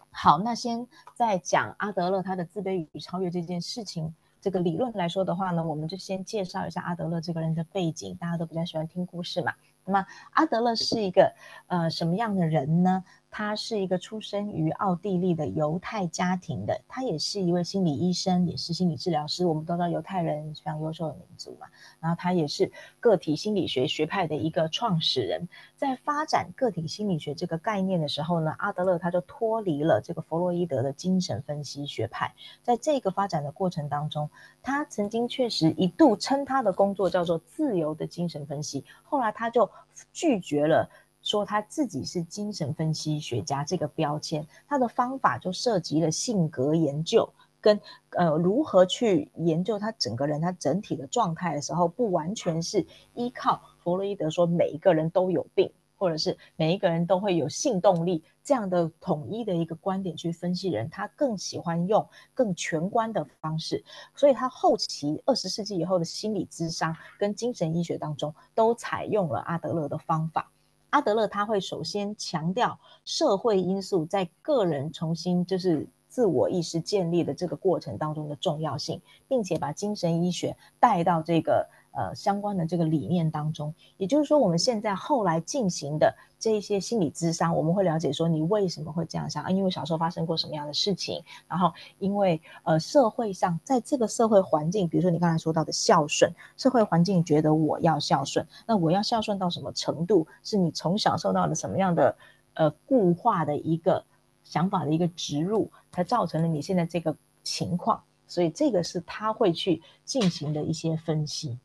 [0.10, 8.16] 好，那先在讲阿德勒他的自卑与超越这件事情这个理论来说的话呢，我们就先介绍一下阿德勒这个人的背景。
[8.16, 9.54] 大家都比较喜欢听故事嘛。
[9.84, 11.36] 那么阿德勒是一个
[11.68, 13.04] 呃什么样的人呢？
[13.30, 19.46] 他是一个出生于奥地利的犹太家庭的，他也是一位心理医生，也是心理治疗师。
[19.46, 21.68] 我们都知道犹太人非常优秀的民族嘛，
[22.00, 25.48] 然后他也是个体心理学学派的一个创始人。
[25.76, 32.34] 在发展个体心理学这个概念的时候呢，阿德勒他就脱离了这个弗洛伊德的精神分析学派。
[32.64, 34.30] 在这个发展的过程当中，
[34.64, 39.70] 他曾经确实一度称他的工作叫做自由的精神分析，后来他就
[40.12, 40.90] 拒绝了。
[41.28, 47.78] 说他自己是精神分析学家这个标签，他的方法就涉及了性格研究，跟
[48.12, 55.70] 呃如何去研究他整个人他整体的状态的时候，不完全是依靠弗洛伊德说每一个人都有病。
[56.00, 70.52] 或者是每一个人都会有性动力这样的统一的一个观点去分析人，他更喜欢用更全观的方式，所以他后期二十世纪以后的心理咨商跟精神医学当中都采用了阿德勒的方法。
[70.90, 81.70] 阿德勒他会首先强调社会因素在个人重新就是自我意识建立的这个过程当中的重要性，并且把精神医学带到这个。
[81.92, 89.50] 呃，相关的这个理念当中，也就是说，我们现在后来进行的这一些心理咨商，我们会了解说你为什么会这样想啊？
[89.50, 100.28] 因为小时候发生过什么样的事情，然后因为呃社会上在这个社会环境，比如说你刚才说到的孝顺，社会环境觉得我要孝顺，那我要孝顺到什么程度？
[100.44, 102.16] 是你从小受到了什么样的
[102.54, 104.06] 呃固化的一个
[104.44, 108.04] 想法的一个植入，才造成了你现在这个情况？
[108.28, 111.58] 所以这个是他会去进行的一些分析。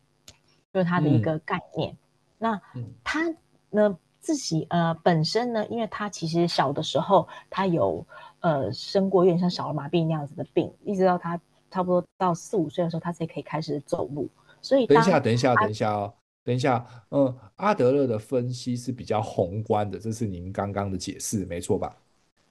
[0.73, 1.93] 就是他的一个概念。
[1.93, 1.97] 嗯、
[2.39, 2.61] 那
[3.05, 3.35] 他
[3.71, 8.07] 呢自己呃本身呢，因为他其实小的时候他有
[8.41, 14.29] 呃生过有点像小儿麻痹那样子的病，一直到他差不多到四五岁的时候，他才可以开始走路。
[14.61, 21.97] 所以等一下，等一下，等一下哦，等一下，嗯，阿德勒的分析是比较宏观的，这是您刚刚的解释，没错吧？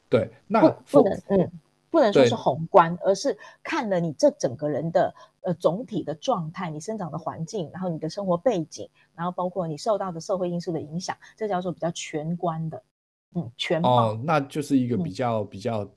[0.10, 1.51] 对，那不，不能嗯。
[1.91, 12.84] 不能说是宏观，而是看了你这整个人的呃总体的状态，你生长的环境，然后你的生活背景，然后包括你受到的社会因素的影响，这叫做比较全观的，
[13.36, 14.12] 嗯，全貌。
[14.12, 15.89] 哦，那就是一个比较比较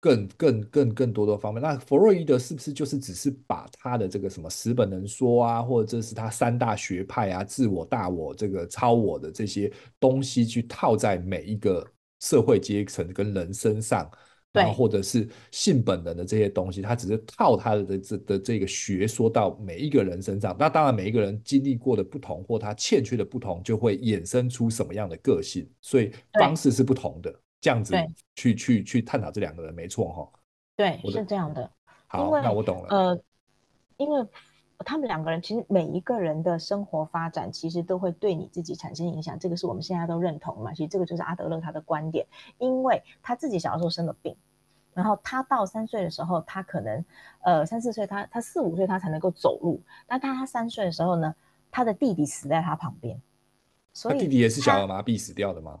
[0.00, 1.62] 更更更更多的方面。
[1.62, 11.86] 那弗洛伊德是不是就是只是把他的这个什么十本能说啊，或者这是他三大学派啊，自我、大我、这个超我的这些东西去套在每一个
[12.20, 14.10] 社会阶层跟人身上？
[14.54, 20.56] 然后或者是性本能的这些东西，他只是套他的这的这个学说到每一个人身上。
[20.56, 25.68] 那当然，每一个人经历过的不同，或他欠缺的不同，就会衍生出什么样的个性。
[25.80, 27.94] 所以方式是不同的，这样子
[28.36, 30.30] 去去去探讨这两个人，没错哈。
[30.76, 31.68] 对，是这样的。
[32.06, 32.88] 好，那我懂了。
[32.88, 33.20] 呃，
[33.96, 34.24] 因为。
[34.78, 40.72] 他们两个人其实每一个人的生活发展，其实都会对你自己产生影响，这个是我们现在都认同嘛。
[40.72, 42.26] 其实这个就是阿德勒他的观点，
[42.58, 44.36] 因为他自己小时候生了病，
[44.92, 47.04] 然后他到三岁的时候，他可能
[47.42, 51.34] 呃三四岁，他他四五岁他才能够走路，但他他三岁的时候呢，
[51.70, 53.20] 他的弟弟死在他旁边，
[53.92, 55.80] 所以他弟弟也是小儿麻痹死掉的吗？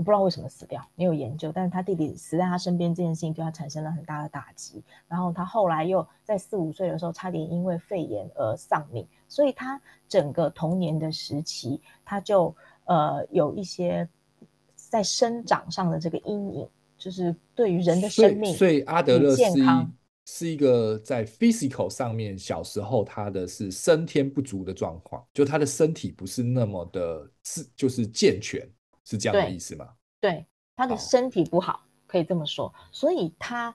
[0.00, 1.52] 我不知道为什么死掉，没有研究。
[1.54, 4.82] 但是他弟弟死在他身边这件事情，对他产生了很大的打击。
[5.06, 9.06] 然后他后来又在四五岁的时候，差点因为肺炎而丧命。
[9.28, 14.08] 所以他整个童年的时期，他就呃有一些
[14.74, 18.54] 在生长上的这个阴影，就是对于人的生命。
[18.54, 19.66] 所以阿德勒是一
[20.24, 28.66] 是一个在 physical 上面，小时候他的是先天不足的状况，就他的身体不是那么的是就是健全。
[29.04, 29.88] 是这样的意思吗？
[30.20, 32.72] 对，他的身体不好，可以这么说。
[32.92, 33.74] 所以他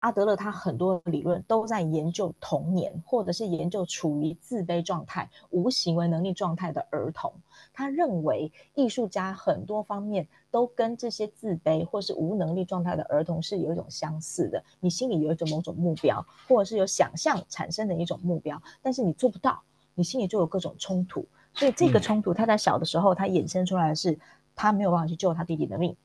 [0.00, 7.32] 阿德勒他很多理论都在研究童年，或者是研究处于自卑状态、无行为能力状态的儿童。
[7.74, 14.64] 他认为艺术家很多方面都跟这些自卑或是无能力状态的儿童是有一种相似的。
[14.80, 19.62] 你心里有一种某种目标，或者是有想象产生的一种目标，但是你做不到，
[19.94, 21.26] 你心里就有各种冲突。
[21.60, 24.18] 所以这个冲突，他在小的时候，他衍生出来的是。
[24.56, 25.96] 他没有办法去救他弟弟的命，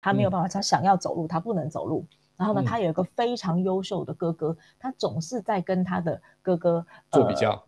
[0.00, 2.06] 他没有办法，他想要走路，他不能走路。
[2.38, 7.62] 然后呢，他有一个非常优秀的哥哥，他总是在跟他的哥哥做比较，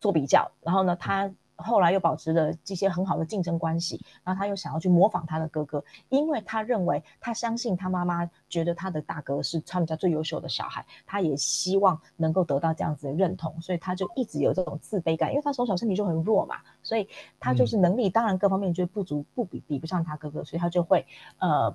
[0.00, 0.50] 做比较。
[0.62, 1.30] 然后呢，他。
[1.62, 17.08] 后来又保持了这些很好的竞争关系，然后他又想要去模仿他的哥哥，因为他认为他相信他妈妈觉得他的大哥是他们家最优秀的小孩，他也希望能够得到这样子的认同，所以他就一直有这种自卑感，因为他从小身体就很弱嘛，所以
[17.38, 21.06] 他就是能力当然各方面就不足，不比比不上他哥哥，所以他就会
[21.38, 21.74] 呃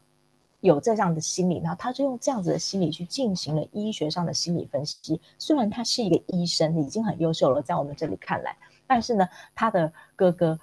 [0.62, 5.22] 有这样的心理，然后他就用这样子的心理去进行了医学上的心理分析。
[5.38, 8.58] 虽然他是一个医生，已经很优秀了，在我们这里看来。
[8.88, 10.58] 但是呢，他的哥哥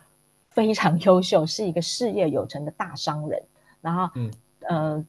[0.50, 3.42] 非常优秀，是一个事业有成的大商人。
[3.80, 5.06] 然后，嗯，呃，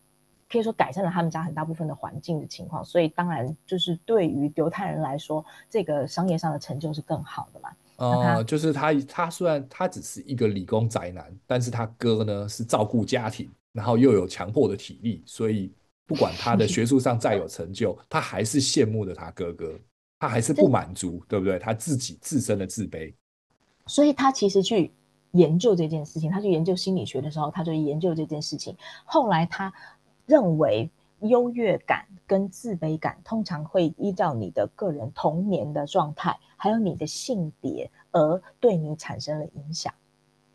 [0.49, 2.84] 可以说改善了他们家很大部分的环境的情况。
[2.84, 7.70] 所以，当然就是对于犹太人来说，这个商业上的成就是更好的嘛。
[7.97, 15.72] 哦、呃，就是他，他虽然他只是一个理工宅男，但是他哥呢是照顾家庭，然后又有强迫的体力，所以
[16.05, 19.74] 不管他的学术上再有成就，他还是羡慕着他哥哥。
[20.20, 21.59] 他还是不满足，对不对？
[21.59, 23.13] 他自己自身的自卑，
[23.86, 24.91] 所以他其实去
[25.32, 28.76] 研究这件事情，他去研究心理学的时候，他就研究这件事情。
[29.03, 29.74] 后来他
[30.26, 30.89] 认为，
[31.20, 39.93] 优越感跟自卑感通常会依照你的个人童年的状态，还有你的性别而对你产生了影响，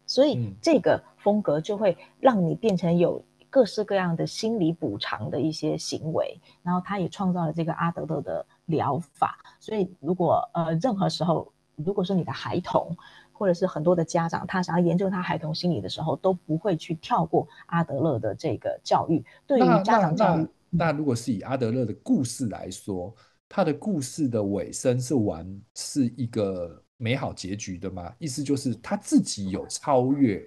[0.07, 9.39] 所以这个风格就会让你变成有各式各样的心理补偿的一些行为，然后他也创造了这个阿德勒的疗法。
[9.59, 12.97] 所以如果呃任何时候，如果是你的孩童，
[13.33, 19.25] 或者是很多的家长，他想要研究他孩童心理的时候，都不会去跳过阿德勒的这个教育。
[19.47, 23.15] 对于家长教育，那，如果是以阿德勒的故事来说，
[23.49, 28.13] 他的故事的尾声是完是一个美好结局的吗？
[28.19, 30.47] 意思就是他自己有超越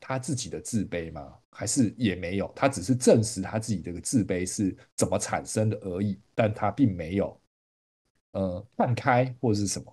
[0.00, 1.32] 他自己的自卑吗？
[1.50, 2.50] 还是也没有？
[2.54, 7.40] 他只是证实他自己这个自卑是怎么产生的而已，但他并没有
[8.34, 9.86] 呃放开或者是什么。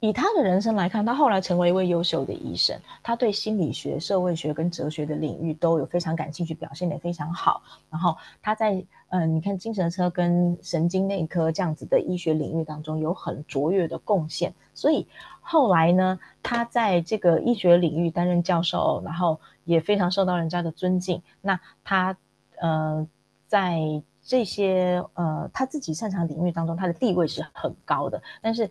[0.00, 7.60] 以他的人生来看，他后来成为一位优秀的医生，他对心理学、社会学跟哲学的领域都有非常感兴趣，表现得非常好。
[7.90, 14.54] 然后他在嗯、你看精神科跟神经内科这样子的医学领域当中有很卓越的贡献。
[14.72, 15.04] 所以
[15.40, 21.22] 后来呢，他在这个医学领域担任教授，然后也非常受到人家的尊敬。
[21.40, 22.16] 那他
[22.60, 23.04] 呃，
[23.48, 23.80] 在
[24.28, 28.70] 这些呃他自己擅长领域当中，他的地位是很高的，但是。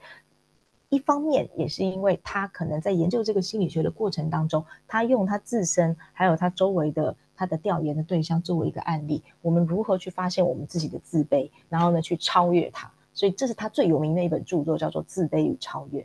[0.89, 12.89] 一方面也是因为他可能在研究这个心理学的过程当中，他用他自身还有他周围的他的调研的对象作为一个案例，我们如何去发现我们自己的自卑，然后呢去超越它。
[13.11, 15.99] 所以这是他最有名的一本著作，叫做《自卑与超越》。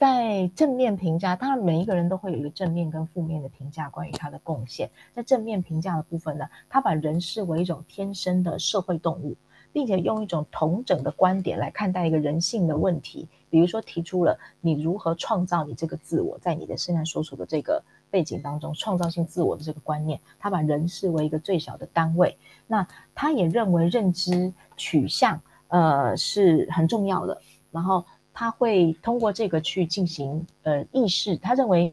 [0.00, 4.90] 在正面评价，当然每一个人都会有一个正面跟负面的评价关于他的贡献。
[5.14, 9.36] 在正面评价的部分呢，他把人视为一种天生的社会动物。
[9.72, 17.80] 并且用一种同整的观点来看待一个人性的问题，比如说提出了你如何创造你这个自我，在你的现在所处的这个
[18.10, 22.36] 背景当中，创造性自我的这个观念，他把人视为一个最小的单位。
[22.66, 22.84] 那
[23.14, 27.40] 他也认为认知取向呃是很重要的，
[27.70, 28.04] 然后
[28.40, 31.92] 他会通过这个去进行呃意识，他认为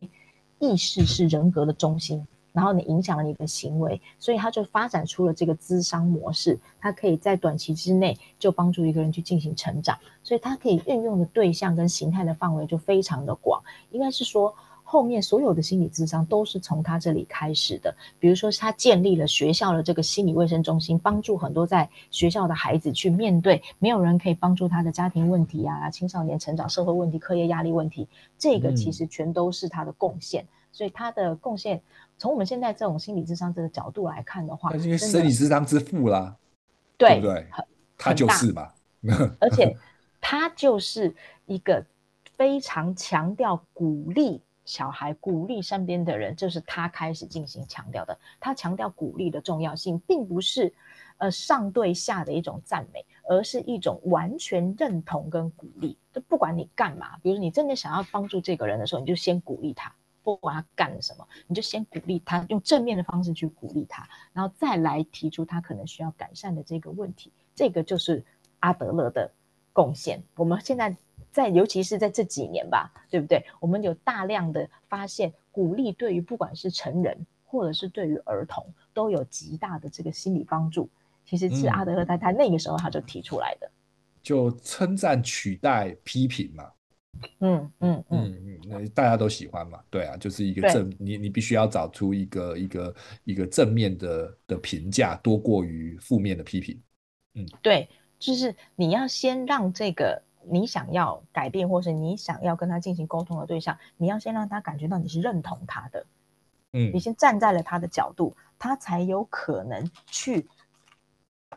[0.59, 2.25] 意识是人格的中心。
[2.53, 13.61] 然后你影响了你的行为，所以他就发展出了这个咨商模式，他可以在短期之内就帮助一个人去进行成长，所以他可以运用的对象跟形态的范围就非常的广。
[13.91, 14.55] 应该是说，
[14.89, 17.93] 后面所有的心理智商都是从他这里开始的。
[18.19, 28.07] 比如说，他建立了学校的这个心理卫生中心，帮助很多在学校的孩子去面对没有人可以帮助他的家庭问题啊、青少年成长、社会问题、课业压力问题，
[28.37, 30.43] 这个其实全都是他的贡献。
[30.43, 31.81] 嗯所以他的贡献，
[32.19, 36.35] 从我们现在这种心理智商这个角度来看的话，因为生理智商之父啦，
[36.97, 37.47] 对，对不对？
[37.97, 38.69] 他就是嘛。
[39.39, 39.75] 而且
[40.21, 41.15] 他就是
[41.47, 41.83] 一个
[42.35, 48.19] 非常强调鼓励小孩、鼓励身边的人，就是他开始进行强调的。
[48.39, 50.71] 他强调鼓励的重要性，并不是
[51.17, 55.97] 呃上对下的一种赞美，而是一种完全认同跟鼓励。
[56.13, 59.91] 就不管你干嘛，比如说你真的想要帮助这个人的时候，你就先鼓励他。
[60.21, 67.31] 不管他干了什么，你就先鼓励他，用正面的方式去鼓励他，然后再来提出他可能需要改善的这个问题。
[67.55, 68.25] 这个就是
[68.59, 69.31] 阿德勒的
[69.71, 70.21] 贡献。
[70.35, 70.97] 我们现在
[71.37, 73.45] 在，尤其是在这几年吧，对不对？
[73.59, 77.15] 我们有大量的发现，鼓励对于不管是成人
[77.45, 80.89] 或者是对于儿童，都有极大的这个心理帮助。
[81.23, 83.71] 其实是阿德勒在他那个时候他就提出来的，嗯、
[84.23, 86.71] 就称赞取代批评嘛。
[87.39, 89.79] 嗯嗯嗯嗯，那大家都喜欢嘛？
[89.91, 96.81] 对啊，就是一个正，你你必须要找出一个一个一个正面的的评价，多过于负面的批评。
[97.35, 106.05] 嗯，对，就是你要先让这个你想要改变，或是你想要跟他进行沟通的对象，你要先让他感觉到你是认同他的。
[106.73, 110.47] 嗯，你先站在了他的角度，他才有可能去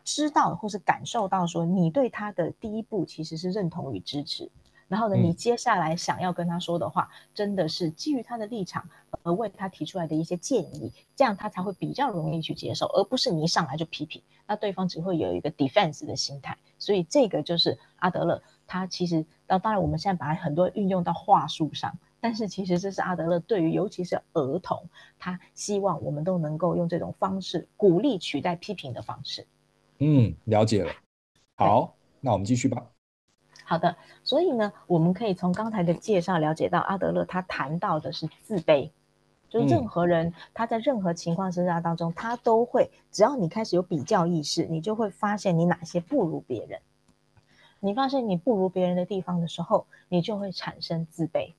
[0.05, 4.51] 知道或是感受到说，你对他的第一步其实是认同与支持。
[4.91, 8.85] 然后呢，你接下来想要跟他说的话，嗯、真的是基于他的立场
[9.23, 16.59] 而为他提出来的一些建议，这样他才会比较容易去接受，而不是你一上来就批评，那对方只会有一个 defense 的心态。
[16.77, 24.83] 所以这个就是阿德勒，他其实，当然我们现在把很多运用到话术上，但是其实这是阿德勒对于尤其是儿童，
[25.21, 29.47] 他希望我们都能够用这种方式鼓励取代批评的方式。
[29.99, 30.93] 嗯，了解了。
[31.55, 32.85] 好，那我们继续吧。
[33.71, 33.95] 好的，
[34.25, 38.91] 所以呢，我们可以从刚才的介绍了解到，阿德勒他谈到的是自卑，
[39.49, 46.81] 就是任何人他在任何情况之下当中，他都会，只要你开始有比较意识，你就会发现你哪些不如别人。
[47.79, 51.53] 你发现你不如别人的地方的时候，你就会产生自卑。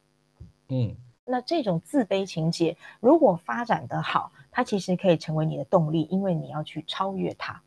[0.68, 0.94] 嗯，
[1.24, 7.62] 那这种自卑情节如果发展得好，它其实可以成为你的动力，因为你要去超越它。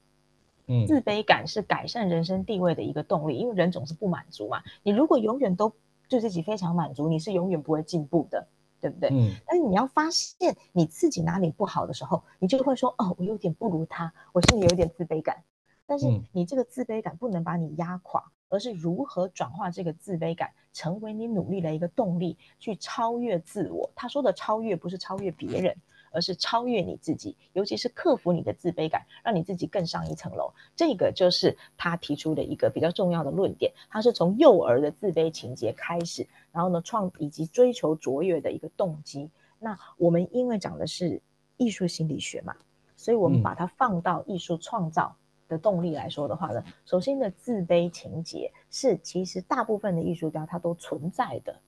[0.67, 4.63] 嗯，自卑感是改善人生地位的一个动力，因为人总是不满足嘛。
[4.83, 5.73] 你如果永远都
[6.09, 8.47] 对自己非常满足，你是永远不会进步的，
[8.81, 9.11] 对不对？
[9.13, 9.31] 嗯。
[9.47, 15.43] 但是你要发现你自己哪里不好的时候，你就会说：“哦，我有点不如他，我心里有点自卑感。”
[15.87, 23.91] 但是你这个自卑感不能把你压垮，而是如何转化这个自卑感，成为你努力的一个动力，去超越自我。
[23.95, 25.77] 他说的超越不是超越别人。
[26.15, 30.53] 而是超越你自己，尤其是克服你的自卑感，让你自己更上一层楼。
[30.77, 33.73] 这个就是他提出的一个比较重要的论点。
[33.91, 39.29] 他是从幼儿的自卑情节开始，然后呢，创以及追求卓越的一个动机。
[39.59, 41.21] 那我们因为讲的是
[41.57, 42.55] 艺术心理学嘛，
[42.97, 45.17] 所以我们把它放到艺术创造
[45.49, 51.59] 的动力来说的话呢，嗯、首先的自卑情节是其实大部分的艺术家他都存在的。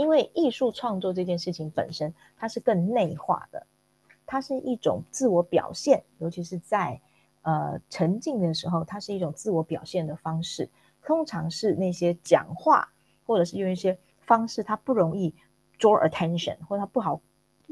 [0.00, 3.66] 因为艺术创作这件事情本身，它是更内化的，
[4.24, 6.98] 它是一种自我表现，尤其是在
[7.42, 10.70] 呃沉浸的时候，它是一种自我表现的方式。
[11.02, 12.90] 通常是那些讲话
[13.26, 15.34] 或者是用一些方式，它不容易
[15.78, 17.20] draw attention，或者它不好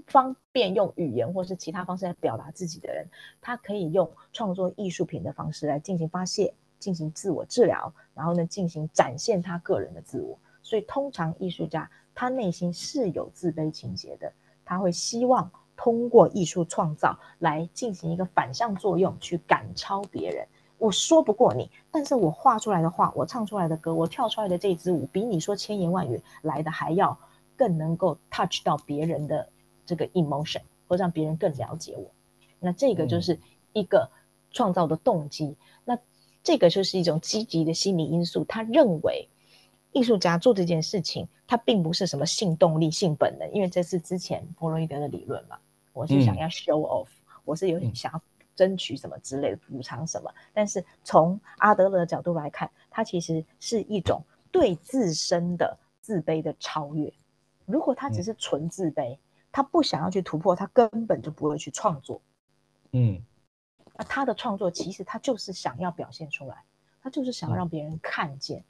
[0.07, 3.09] 方便用语言或是其他方式来表达自己的人，
[3.41, 10.39] 他可以用创作艺术品的方式来进行发泄、进行自我治疗，然后呢进行展现他个人的自我。
[10.63, 11.91] 所以通常艺术家。
[12.21, 14.33] 他内心是有自卑情节的，
[14.65, 20.45] 他会希望通过艺术创造来进行一个反向作用，去赶超别人。
[20.79, 27.17] 我说不过你，但是我画出来的画，我唱出来的歌，我跳出来的这支舞，比你说千言万语来的还要
[27.57, 29.49] 更能够 touch 到别人的
[29.87, 32.11] 这个 emotion，或让别人更了解我。
[32.59, 33.39] 那这个就是
[33.73, 34.11] 一个
[34.51, 35.47] 创造的动机。
[35.47, 35.99] 嗯、那
[36.43, 38.43] 这个就是一种积极的心理因素。
[38.43, 39.29] 他认为。
[39.99, 45.59] 艺术家做这件事情，它并不是什么性动力、性本能，因为这是之前弗洛伊德的理论嘛。
[45.93, 48.23] 我是想要 show off，、嗯、我是有点想要
[48.55, 50.33] 争取什么之类的补偿什么。
[50.55, 54.23] 但是从阿德勒的角度来看，他其实是一种
[54.53, 57.13] 对自身的自卑的超越。
[57.67, 59.19] 如果他只是纯自卑，嗯、
[59.51, 62.23] 他不想要去突破，他根本就不会去创作。
[62.93, 63.21] 嗯，
[63.97, 66.63] 那他的创作其实他就是想要表现出来，
[67.03, 68.61] 他就是想要让别人看见。
[68.61, 68.65] 嗯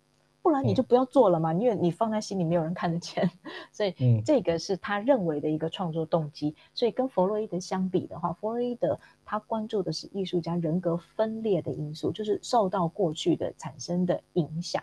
[0.49, 3.31] 不然你就不要做了嘛，嗯、因为你放在心里没有人看得见，
[3.71, 6.57] 所以这个是他认为的一个创作动机。
[6.73, 14.83] 所以跟弗洛伊德相比的话，弗洛伊德他关注的是艺术家人格分裂的因素，就是受到过去的产生的影响。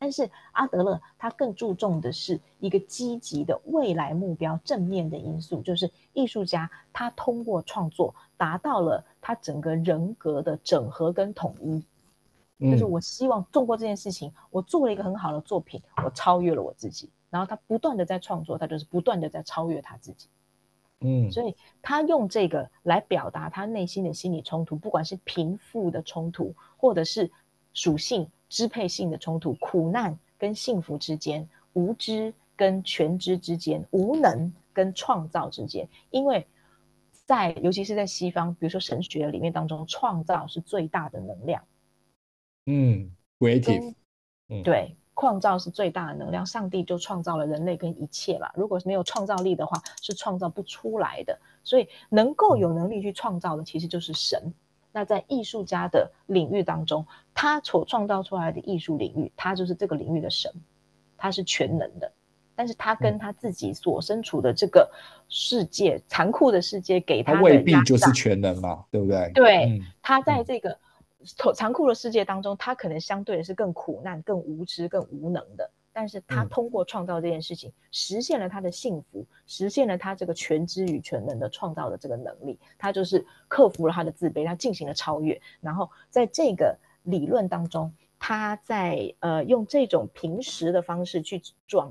[0.00, 11.84] 但是阿德勒他更注重的是一个积极的未来目标、正面的因素，就是艺术家他通过创作达到了他整个人格的整合跟统一。
[12.70, 17.10] 就是我希望通过这件事情，我做了一个很好的作品，我超越了我自己。
[17.28, 20.28] 然后他不断的在创作，他就是不断的在超越他自己。
[21.00, 27.28] 嗯，所以他用这个来表达他内心的心理冲突，不管是贫富的冲突，或者是
[27.72, 35.88] 属性支配性的冲突，苦难跟幸福之间，无知跟全知之间，无能跟创造之间。
[36.10, 36.46] 因为
[37.24, 41.64] 在尤其是在西方，比如说神学里面当中，创造是最大的能量。
[42.66, 43.10] 嗯
[43.40, 43.94] ，creative，
[44.48, 46.46] 嗯，对，创造是最大的能量。
[46.46, 48.48] 上帝就创造了人类跟一切嘛。
[48.54, 51.36] 如果没有创造力的话，是创造不出来的。
[51.64, 54.54] 所以能够有能力去创造的，其实就是神。
[54.92, 57.04] 那在艺术家的领域当中，
[57.34, 60.52] 他所创造出来的艺术领域，他就是这个领域的神，
[61.16, 62.12] 他是全能的。
[62.54, 64.88] 但是他跟他自己所身处的这个
[65.28, 69.32] 世界，残酷的世界给他的，他未必就是全能嘛，对不对？
[69.34, 70.78] 对，嗯、他在这个。
[71.54, 75.70] 残酷的世界当中，他可能相对的是更苦难、更无知、更无能的。
[75.94, 82.58] 但是他通过创造这件事情，嗯、实现了他的幸福，实现了他这个全知与全能的创造的这个能力。
[82.78, 85.38] 他就是克服了他的自卑，他进行了超越。
[85.60, 91.90] 然后在这个理论当中，他在呃用这种平时的方式去转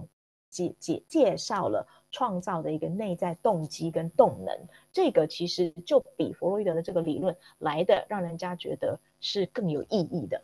[0.49, 1.88] 介介介绍了。
[2.12, 4.55] 创造的一个内在动机跟动能，
[4.91, 10.41] 这个其实就比弗洛伊德的这个理论来的让人家觉得是更有意义的。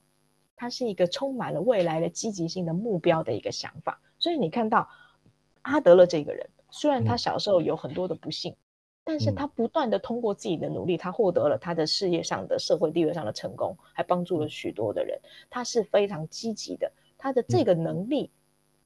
[0.55, 4.01] 它是一个充满了未来的积极性的目标的一个想法。
[4.17, 4.89] 所以你看到
[5.61, 8.57] 阿德勒这个人，虽然他小时候有很多的不幸，嗯、
[9.03, 15.19] 但是他不断的通过自己的努力，他获得了他的事业上的、社会地位上的成功，还帮助了许多的人。
[15.49, 18.31] 他是非常积极的，他的这个能力。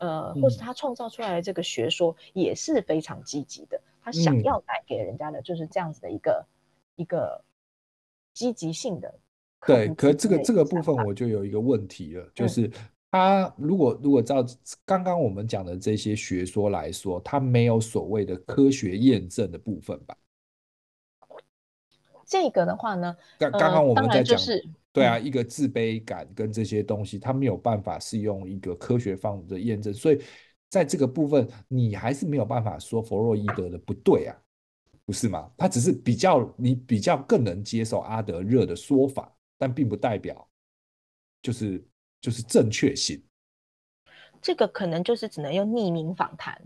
[0.01, 6.43] 嗯呃，或是他创造出来的这个学说也是非常积极的，他想要带给人家的就是这样子的一个、
[6.97, 7.43] 嗯、一个
[8.33, 9.13] 积极性的。
[9.67, 12.67] 对，可这个这个部分我就有一个问题了，就是
[13.11, 14.43] 他如果如果照
[14.85, 20.17] 刚刚我们讲的这些学说来说，他没有所谓的科学验证的部分吧？
[22.25, 24.39] 这个的话呢，刚刚刚我们在讲，
[24.93, 30.21] 对啊，一个自卑感跟这些东西，他没有办法是用一个科学方法的验证，所以
[30.69, 34.35] 在这个部分，你还是没有办法说弗洛伊德的不对啊，
[35.05, 35.49] 不是吗？
[35.57, 40.45] 他只是比较你比较更能接受阿德勒的说法，但并不代表
[41.41, 41.81] 就是
[42.19, 43.23] 就是正确性。
[44.41, 46.59] 这个可能就是只能用匿名访谈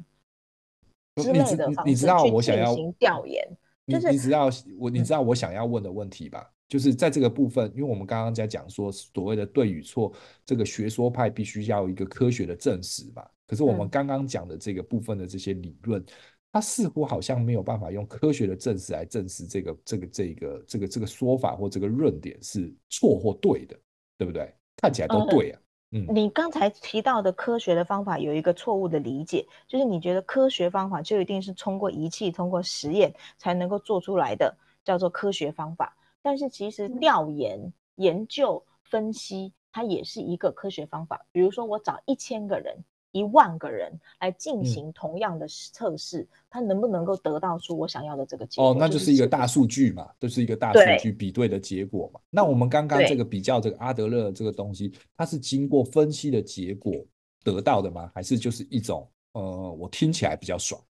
[1.18, 6.50] 之类的方式你知道我想要进行调研，就是你你知道我你知道我想要问的问题吧？
[6.68, 10.12] 就是在这个部分，因为我们刚刚在讲说所谓的对与错，
[10.44, 13.24] 这个学说派必须要有一个科学的证实嘛。
[13.46, 16.04] 可是我们刚刚讲的这个部分的这些理论，
[16.52, 23.80] 它似乎好像没有办法用科学的证实来证实这个这个这个这个这个说法或这个论点是错或对的，
[24.18, 24.52] 对不对？
[24.78, 25.60] 看起来都对啊。
[25.60, 25.65] 嗯，
[26.10, 35.96] 你刚才提到的科学的方法有一个错误的理解，就是你觉得科学方法就一定是通过仪器、通过实验才能够做出来的，叫做科学方法。
[36.22, 41.26] 但是其实调研、研究、分析，它也是一个科学方法。
[41.32, 42.76] 比如说，我找一千个人、
[43.16, 48.72] 一万个人来进行同样的测试，嗯、它能不能够得到出我想要的这个结果？
[48.72, 52.20] 哦，那就是一个大数据嘛，就是一个大数据比对的结果嘛。
[52.30, 56.94] 那我们刚刚这个比较这个阿德勒这个东西，它是经过分析的结果
[57.42, 58.12] 得到的吗？
[58.14, 59.42] 还是就是一种呃，
[59.80, 60.82] 我听起来比较爽？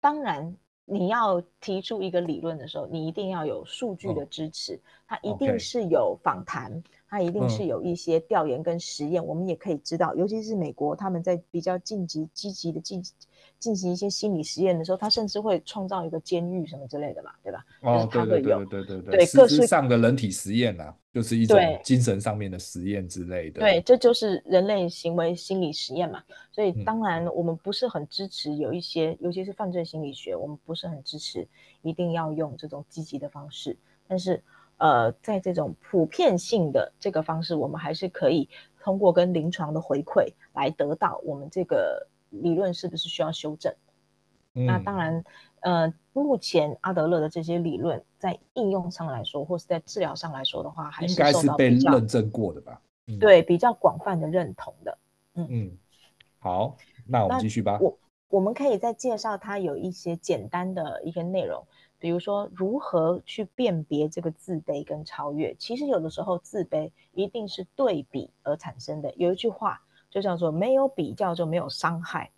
[0.00, 0.56] 当然。
[0.92, 6.86] 你要提出一个理论的时候，你一定要有数据的支持，哦、它一定是有访谈，Okay.
[7.08, 9.22] 它一定是有一些调研跟实验。
[9.22, 13.00] 嗯、我们也可以知道，尤其是美国，他们在比较积极积极的进
[13.60, 17.64] 进行一些心理实验的时候，他甚至会创造一个监狱什么之类的嘛，对吧？
[17.82, 23.60] 哦，对对对对对对，实质上的人体实验啊，就是一种精神上面的实验之类的。
[23.60, 26.22] 对，这就是人类行为心理实验嘛。
[26.50, 31.46] 所以当然我们不是很支持有一些，嗯、尤其是犯罪心理学，我们不是很支持
[31.82, 33.76] 一定要用这种积极的方式。
[34.08, 34.42] 但是
[34.78, 38.48] 呃，在这种普遍性的这个方式，我们还是可以
[38.82, 42.06] 通过跟临床的回馈来得到我们这个。
[42.30, 43.74] 理论是不是需要修正？
[44.54, 45.24] 嗯、那当然，
[45.60, 52.80] 呃，目前阿德勒的这些理论在应用上来说，或是在治疗上来说的话，还是应该是被认证过的吧？
[53.06, 54.98] 嗯、对，比较广泛的认同的。
[55.34, 55.78] 嗯嗯，
[56.40, 56.76] 好，
[57.06, 57.78] 那我们继续吧。
[57.80, 57.96] 我
[58.28, 61.64] 我们可以再介绍它有一些简单的一个内容，
[62.00, 65.54] 比如说如何去辨别这个自卑跟超越。
[65.54, 69.14] 其实有的时候自卑一定是对比而产生的。
[69.14, 69.80] 有一句话。
[70.10, 72.30] 就叫做没有比较就没有伤害，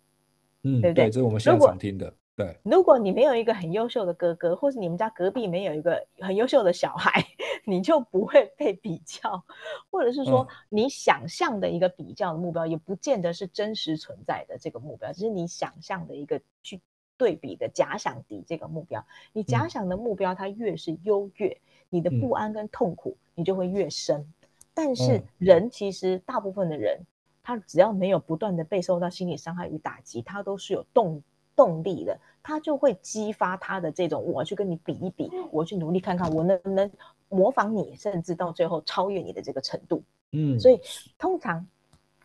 [0.61, 1.09] 嗯，对不对？
[1.09, 2.13] 这是我们现在常听的。
[2.35, 7.23] 对，如果你没有一个很优秀的哥哥，或是你们家隔壁没有一个很优秀的小孩，
[7.63, 9.43] 你就不会被比较，
[9.91, 16.81] 或者是说你想象的一个比较的目标，也不见得是真实存在的这个目标，只是你想象的一个去
[17.17, 19.05] 对比的假想敌这个目标。
[19.31, 21.55] 你假想的目标它越是优越，
[21.89, 24.25] 你的不安跟痛苦你就会越深。
[24.73, 26.99] 但是人其实大部分的人。
[27.43, 31.21] 他只要没有不断的被受到心理伤害与打击，他都是有动
[31.55, 36.89] 动力的，他就会激发他的这种，我去跟你比一比，我去努力看看我能不能
[37.27, 40.01] 模仿你，甚至到最后超越你的这个程度。
[40.31, 40.79] 嗯，所以
[41.19, 41.67] 通常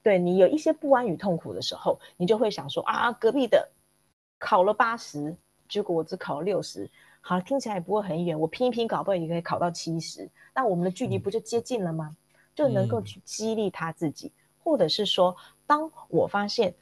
[0.03, 3.69] 对你有一些不安与痛苦的时候，你就会想说啊，隔壁的
[4.39, 5.37] 考了八十，
[5.69, 6.89] 结果我只考了六十，
[7.21, 12.16] 好，听起来也不会很远，我拼一拼，搞不好也可以考到七十，那我们的距离不就接近了吗？
[12.55, 14.33] 就能够去激励他自己。
[14.69, 15.35] 或者是说，
[15.66, 16.75] 当我发现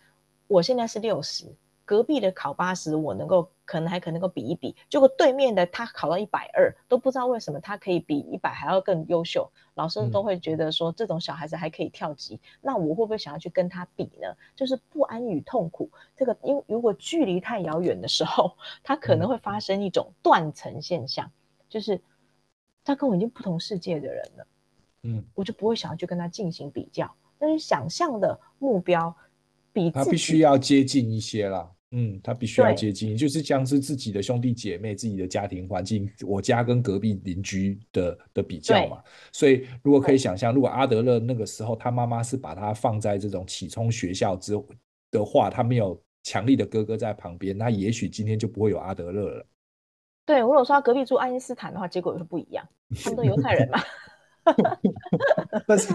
[0.49, 1.47] 我现在是六十，
[1.85, 14.37] 隔壁的考八十，我能够可能还可能够比一比，结果对面的他考到一百二，都不知道为什么他可以比一百还要更优秀，老师都会觉得说这种小孩子还可以跳级，嗯、那我会不会想要去跟他比呢？
[14.57, 21.31] 就是不安与痛苦，这个因如果距离太遥远的时候，他可能会发生一种断层现象，
[21.69, 22.01] 就是
[22.83, 24.47] 他跟我已经不同世界的人了，
[25.03, 27.09] 嗯，我就不会想要去跟他进行比较。
[27.39, 29.15] 但是想象的目标
[29.73, 39.03] 比他必须要接近一些啦，嗯，他必须要接近，就是像是自己的兄弟姐妹、自己的家庭环境，我家跟隔壁邻居的的比较嘛。
[39.33, 44.67] 所以如果可以想象，如果阿德勒那个时候他妈妈是把他放在这种启聪学校之后
[45.11, 49.47] 的话，他没有强力的哥哥在旁边，那也许今天就不会有阿德勒了。
[50.25, 52.67] 对，如果说他隔壁住爱因斯坦的话，结果也是不一样，
[53.05, 53.79] 他们都犹太人嘛。
[55.67, 55.93] 但是，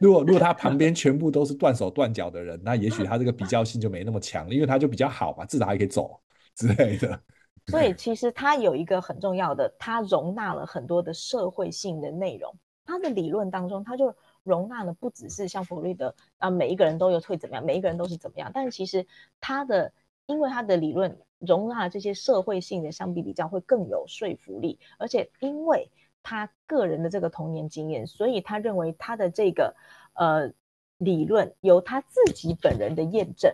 [0.00, 6.20] 如果如果他旁边全部都是断手断脚的人，那也许他这个比较性就没那么强，因为他就比较好嘛，至少还可以走
[6.56, 7.20] 之类的。
[7.68, 12.52] 所以，其实他有一个很重要的，他容纳了很多的社会性的内容。
[12.84, 18.50] 他的理论当中，他就容纳了不只是像弗洛伊德啊，每一个人都有会怎么样，每一个人都是怎么样。
[18.52, 19.06] 但是，其实
[19.40, 19.92] 他的
[20.26, 25.88] 因为他的理论容纳了这些社会性的相比比较会更有说服力，而且因为。
[26.22, 29.74] 他个人的这个童年经验，所以他认为他的这个
[30.14, 30.52] 呃
[30.98, 33.52] 理论由他自己本人的验证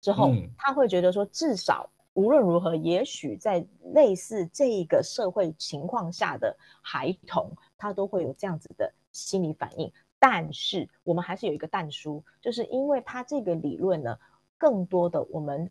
[0.00, 9.92] 之后，嗯、他会觉得说，至少无论如何，也许在类似这个社会情况下的孩童，他都会有这样子的心理反应。
[10.18, 14.18] 但是我们还是有一个但书，就是因为他这个理论呢，
[14.56, 15.70] 更多的我们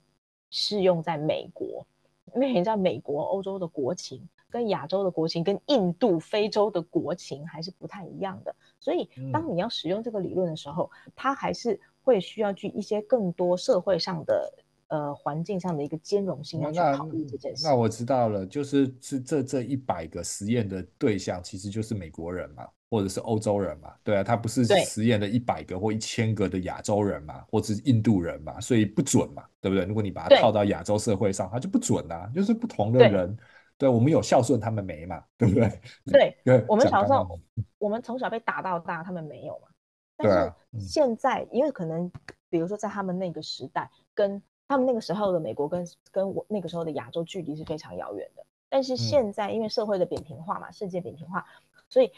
[0.50, 1.88] 适用在美国，
[2.36, 4.28] 因为你知道美国、欧洲的国情。
[4.52, 14.54] 跟亚洲的国情、跟印度、非洲的国情还是不太一样的，所以当你要使用这个理论的时候，嗯、它还是会需要去一些更多社会上的
[14.90, 17.64] 呃环境上的一个兼容性要去考虑这件事。
[17.64, 29.86] 那，那我知道了，就是是这这一百个实验的对象其实就是美国人嘛，或者是欧洲人嘛，对啊，他不是实验的一百个或一千个的亚洲人嘛，或者是印度人嘛，所以不准嘛，对不对？
[29.86, 33.38] 如果你把它套到亚洲社会上，它就不准啊，就是不同的人。
[33.82, 35.82] 对，我们有孝顺，他们没嘛，对不对？
[36.06, 37.40] 对， 对我们小时候，
[37.80, 39.68] 我们从小被打到大，他们没有嘛。
[40.16, 42.12] 但是现在，因为可能，
[42.48, 48.46] 比如说在他们那个时代，跟他们那个时候的美国跟跟我那个时候的亚洲距离是非常遥远的。
[48.70, 51.44] 但是现在，因为社会的扁平化嘛，世界扁平化，
[51.90, 52.12] 所以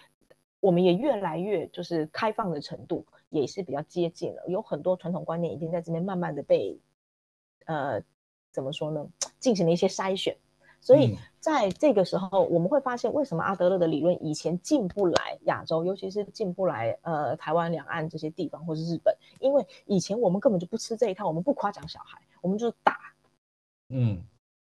[0.59, 4.43] 我们也越来越就是开放的程度也是比较接近了。
[4.49, 6.78] 有很多传统观念已经在这边慢慢的被
[7.68, 8.03] 呃
[8.51, 9.07] 怎么说呢，
[9.39, 10.36] 进行了一些筛选。
[10.84, 22.98] 所以在这个时候，我们会发现为什么阿德勒的理论以前进不来亚洲，尤其是进不来呃台湾两岸这些地方或是日本，因为以前我们根本就不吃这一套，我们不夸奖小孩，我们就是打，
[23.90, 24.22] 嗯，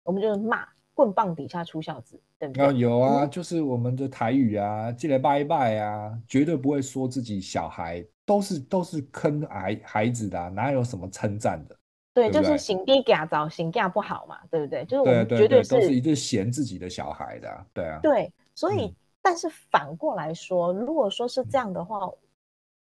[0.04, 2.66] 我们就是骂，棍棒底下出孝子，对不对？
[2.66, 11.78] 啊有啊，就是我们的台语啊，进来拜一拜啊，绝对不会说自己小孩都是都是坑孩孩子的啊，哪有什么称赞的。
[12.16, 14.86] 对，就是行低假早，行假不好嘛，对不对？
[14.86, 18.00] 就是我们绝对都是一直嫌自己的小孩的，啊，对啊。
[18.02, 22.14] 对，所以，嗯、但是反过来说，如果说是这样的话，嗯、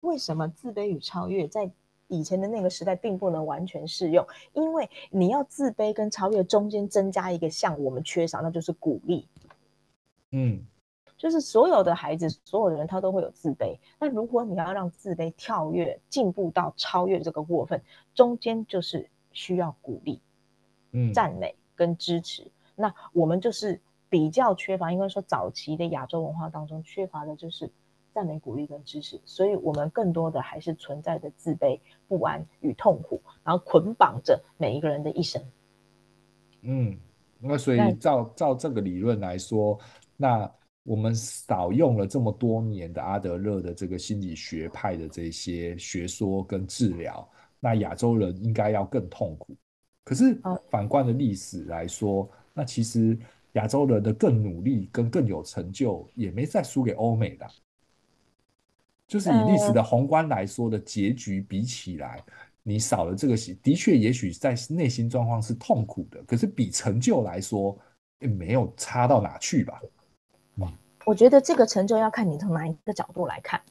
[0.02, 1.72] 为什么自卑与超越在
[2.10, 4.28] 以前的那个时代并不能完全适用？
[4.52, 9.26] 因为你要自卑跟超越中间增加一个项，我们缺少，那就是鼓励。
[10.32, 10.62] 嗯。
[11.18, 13.78] 就是所有的孩子，所有的人，他都会有自卑。
[13.98, 17.82] 那如果你要让自卑跳跃、进步到超越这个过分，
[18.14, 20.20] 中间就是需要鼓励、
[20.92, 22.52] 嗯，赞美跟支持。
[22.76, 27.72] 那我们就是比较缺乏，应该说早期的亚洲文化当中缺乏的就是
[28.14, 29.20] 赞美、鼓励跟支持。
[29.24, 35.42] 所以，我们更多的还是存在着自卑、不安与痛苦，然后捆绑着每一个人的一生。
[36.62, 37.00] 嗯，
[37.40, 39.80] 那所以照照这个理论来说，
[40.18, 40.52] 那。
[40.86, 47.28] 我们少用了这么多年的阿德勒的这个心理学派的这些学说跟治疗，
[47.60, 49.58] 那亚洲人应该要更痛苦。
[50.04, 53.18] 可是反观的历史来说，那其实
[53.54, 57.48] 亚洲人的更努力跟更有成就，也没再输给欧美的。
[59.08, 62.24] 就是以历史的宏观来说的结局比起来，
[62.62, 66.22] 你少了这个，的确也许在内心状况是痛苦的。
[66.26, 67.76] 可是比成就来说，
[68.20, 69.82] 也没有差到哪去吧。
[71.06, 73.62] 我觉得这个成就要看你从哪一个角度来看，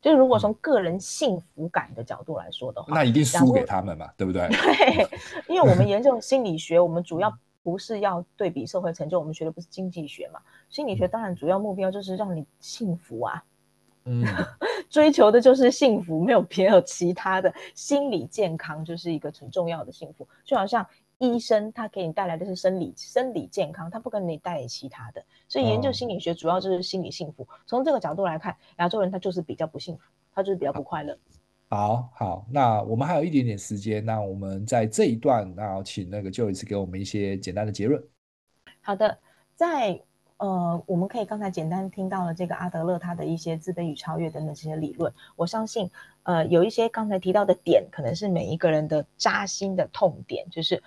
[0.00, 4.46] 就是如果从个人幸福感的角度来说的话，那一定输给他们嘛，对不对？
[4.54, 5.08] 对，
[5.48, 10.40] 因为我们研究心理学，我们主要不是要对比社会成就，我们学的不是经济学嘛。
[10.68, 13.42] 心理学当然主要目标就是让你幸福啊，
[14.04, 14.24] 嗯，
[14.88, 20.86] 追求的就是幸福，没有别有其他的，心理健康就是一个很重要的幸福，就好像。
[21.18, 27.46] 医生他给你带来的是生理生理健康，他不跟你带其他的，所以研究心理学主要就是心理幸福。
[27.66, 30.02] 从、哦、这个角度来看，亚洲人他就是比较不幸福，
[30.34, 31.18] 他就是比较不快乐。
[31.68, 38.02] 好好，那我们还有一点点时间，那我们在这一段，那请那个 Joyce 给我们一些简单的结论。
[38.80, 39.18] 好的，
[39.54, 40.00] 在。
[40.44, 45.10] 呃，我们可以刚才简单听到了这个阿德勒他的一些自卑与超越等等这些理论。
[45.36, 45.90] 我相信，
[46.24, 50.82] 呃，有一些刚才提到的点，可能是每一个人的扎心的痛点，就是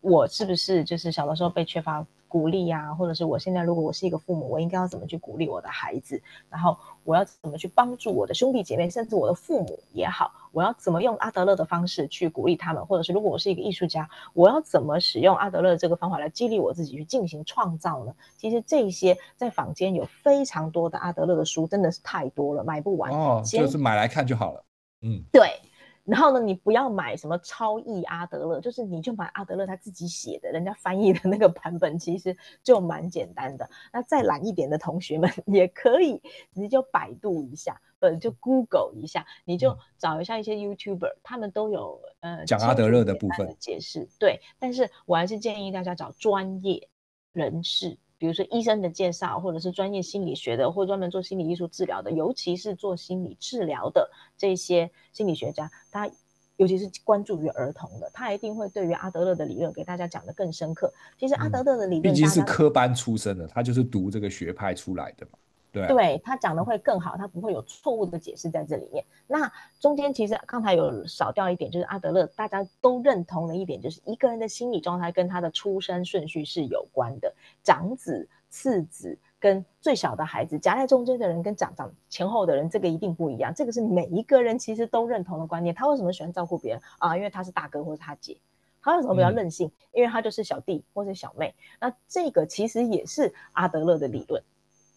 [0.00, 2.06] 我是不是就是小的时候被缺乏。
[2.32, 6.18] 鼓励呀、啊，或者是我现在如果我是一个父母，我应该要怎么去鼓励我的孩子？
[6.48, 6.74] 然后
[7.04, 12.86] 我要怎么去帮助我的兄弟姐妹，甚至我的父母也好，我要怎么用阿德勒的方式去鼓励他们？
[12.86, 18.14] 或者是如果我是一个艺术家，我要怎么使用阿德勒这个方法来激励我自己去进行创造呢？
[18.38, 23.12] 其实这些在坊间有非常多的阿德勒的书，真的是太多了，买不完。
[23.12, 24.64] 哦，就是买来看就好了。
[25.02, 25.60] 嗯，对。
[26.04, 33.68] 然后呢，你不要买什么超译阿德勒，就是你就买阿德勒他自己写的，人家翻译的那个版本，其实就蛮简单的。
[33.92, 36.20] 那再懒一点的同学们 也可以，
[36.52, 44.08] 你就百度一下，呃，就 Google 一下，你就找一下一些 YouTuber，他们都有呃讲阿德勒的部分的解释。
[44.18, 46.88] 对，但是我还是建议大家找专业
[47.32, 47.96] 人士。
[48.22, 54.08] 比如说医生的介绍，或者是专业心理学的，或专门做心理艺术治疗的，尤其是做心理治疗的
[54.38, 56.08] 这些心理学家，他
[56.56, 60.94] 尤其是关注于儿童的，他一定会对于阿德勒的理论给大家讲得更深刻。
[61.18, 65.38] 其实阿德勒的理论，毕竟是科班出身的，他就是读这个学派出来的嘛。
[65.72, 69.02] 对，对，他讲的会更好，他不会有错误的解释在这里面。
[69.26, 69.50] 那
[69.80, 77.32] 中间其实刚才有少掉一点，就是阿德勒大家都认同的一点，就是一个人的心理状态跟他的出生顺序是有关的。
[77.62, 83.50] 长子、次子跟最小的孩子夹在中间的人跟长长前后的人，这个一定不一样。
[83.54, 85.74] 这个是每一个人其实都认同的观念。
[85.74, 87.16] 他为什么喜欢照顾别人啊？
[87.16, 88.36] 因为他是大哥或者他姐。
[88.82, 89.68] 他为什么比较任性？
[89.68, 91.54] 嗯、因为他就是小弟或者小妹。
[91.80, 94.42] 那这个其实也是阿德勒的理论。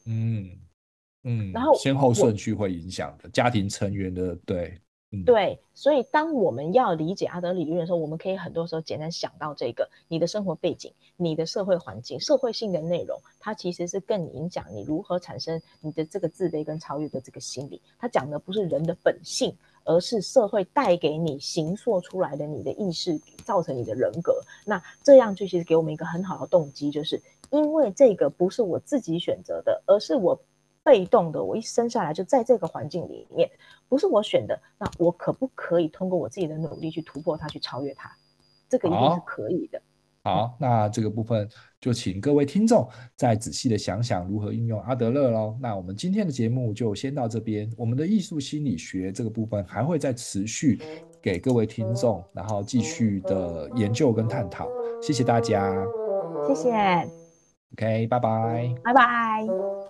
[0.05, 0.49] 嗯。
[1.27, 4.79] 嗯，然后先后顺序会影响的家庭成员的对，
[5.11, 17.81] 嗯，对，所以当我们要理解阿德理论的时候，我们可以很多时候简单想到这个：你的生活背景、你的社会环境、社会性的内容，它其实是更影响你如何产生你的这个自卑跟超越的这个心理。
[17.97, 19.51] 它讲的不是人的本性，
[19.83, 24.39] 而是社会带给你形塑出来的你的意识，造成你的人格。
[24.63, 27.19] 那这样就其实给我们一个很好的动机，就是
[27.49, 30.39] 因为这个不是我自己选择的，而是我。
[30.85, 33.49] 被动的，我一生下来就在这个环境里面，
[33.89, 38.09] 不是我选的，那我可不可以通过我自己的努力去突破它，去超越它？
[38.69, 39.81] 这个一定是可以的。
[40.23, 41.47] 好，那这个部分
[41.79, 45.57] 就请各位听众再仔细的想想如何运用阿德勒喽。
[45.61, 50.79] 那我们今天的节目就先到这边，我们的艺术心理学这个部分还会再持续
[51.21, 54.67] 给各位听众，然后继续的研究跟探讨。
[55.01, 55.75] 谢谢大家，
[56.47, 56.71] 谢谢。
[57.73, 59.84] OK，拜拜，拜拜。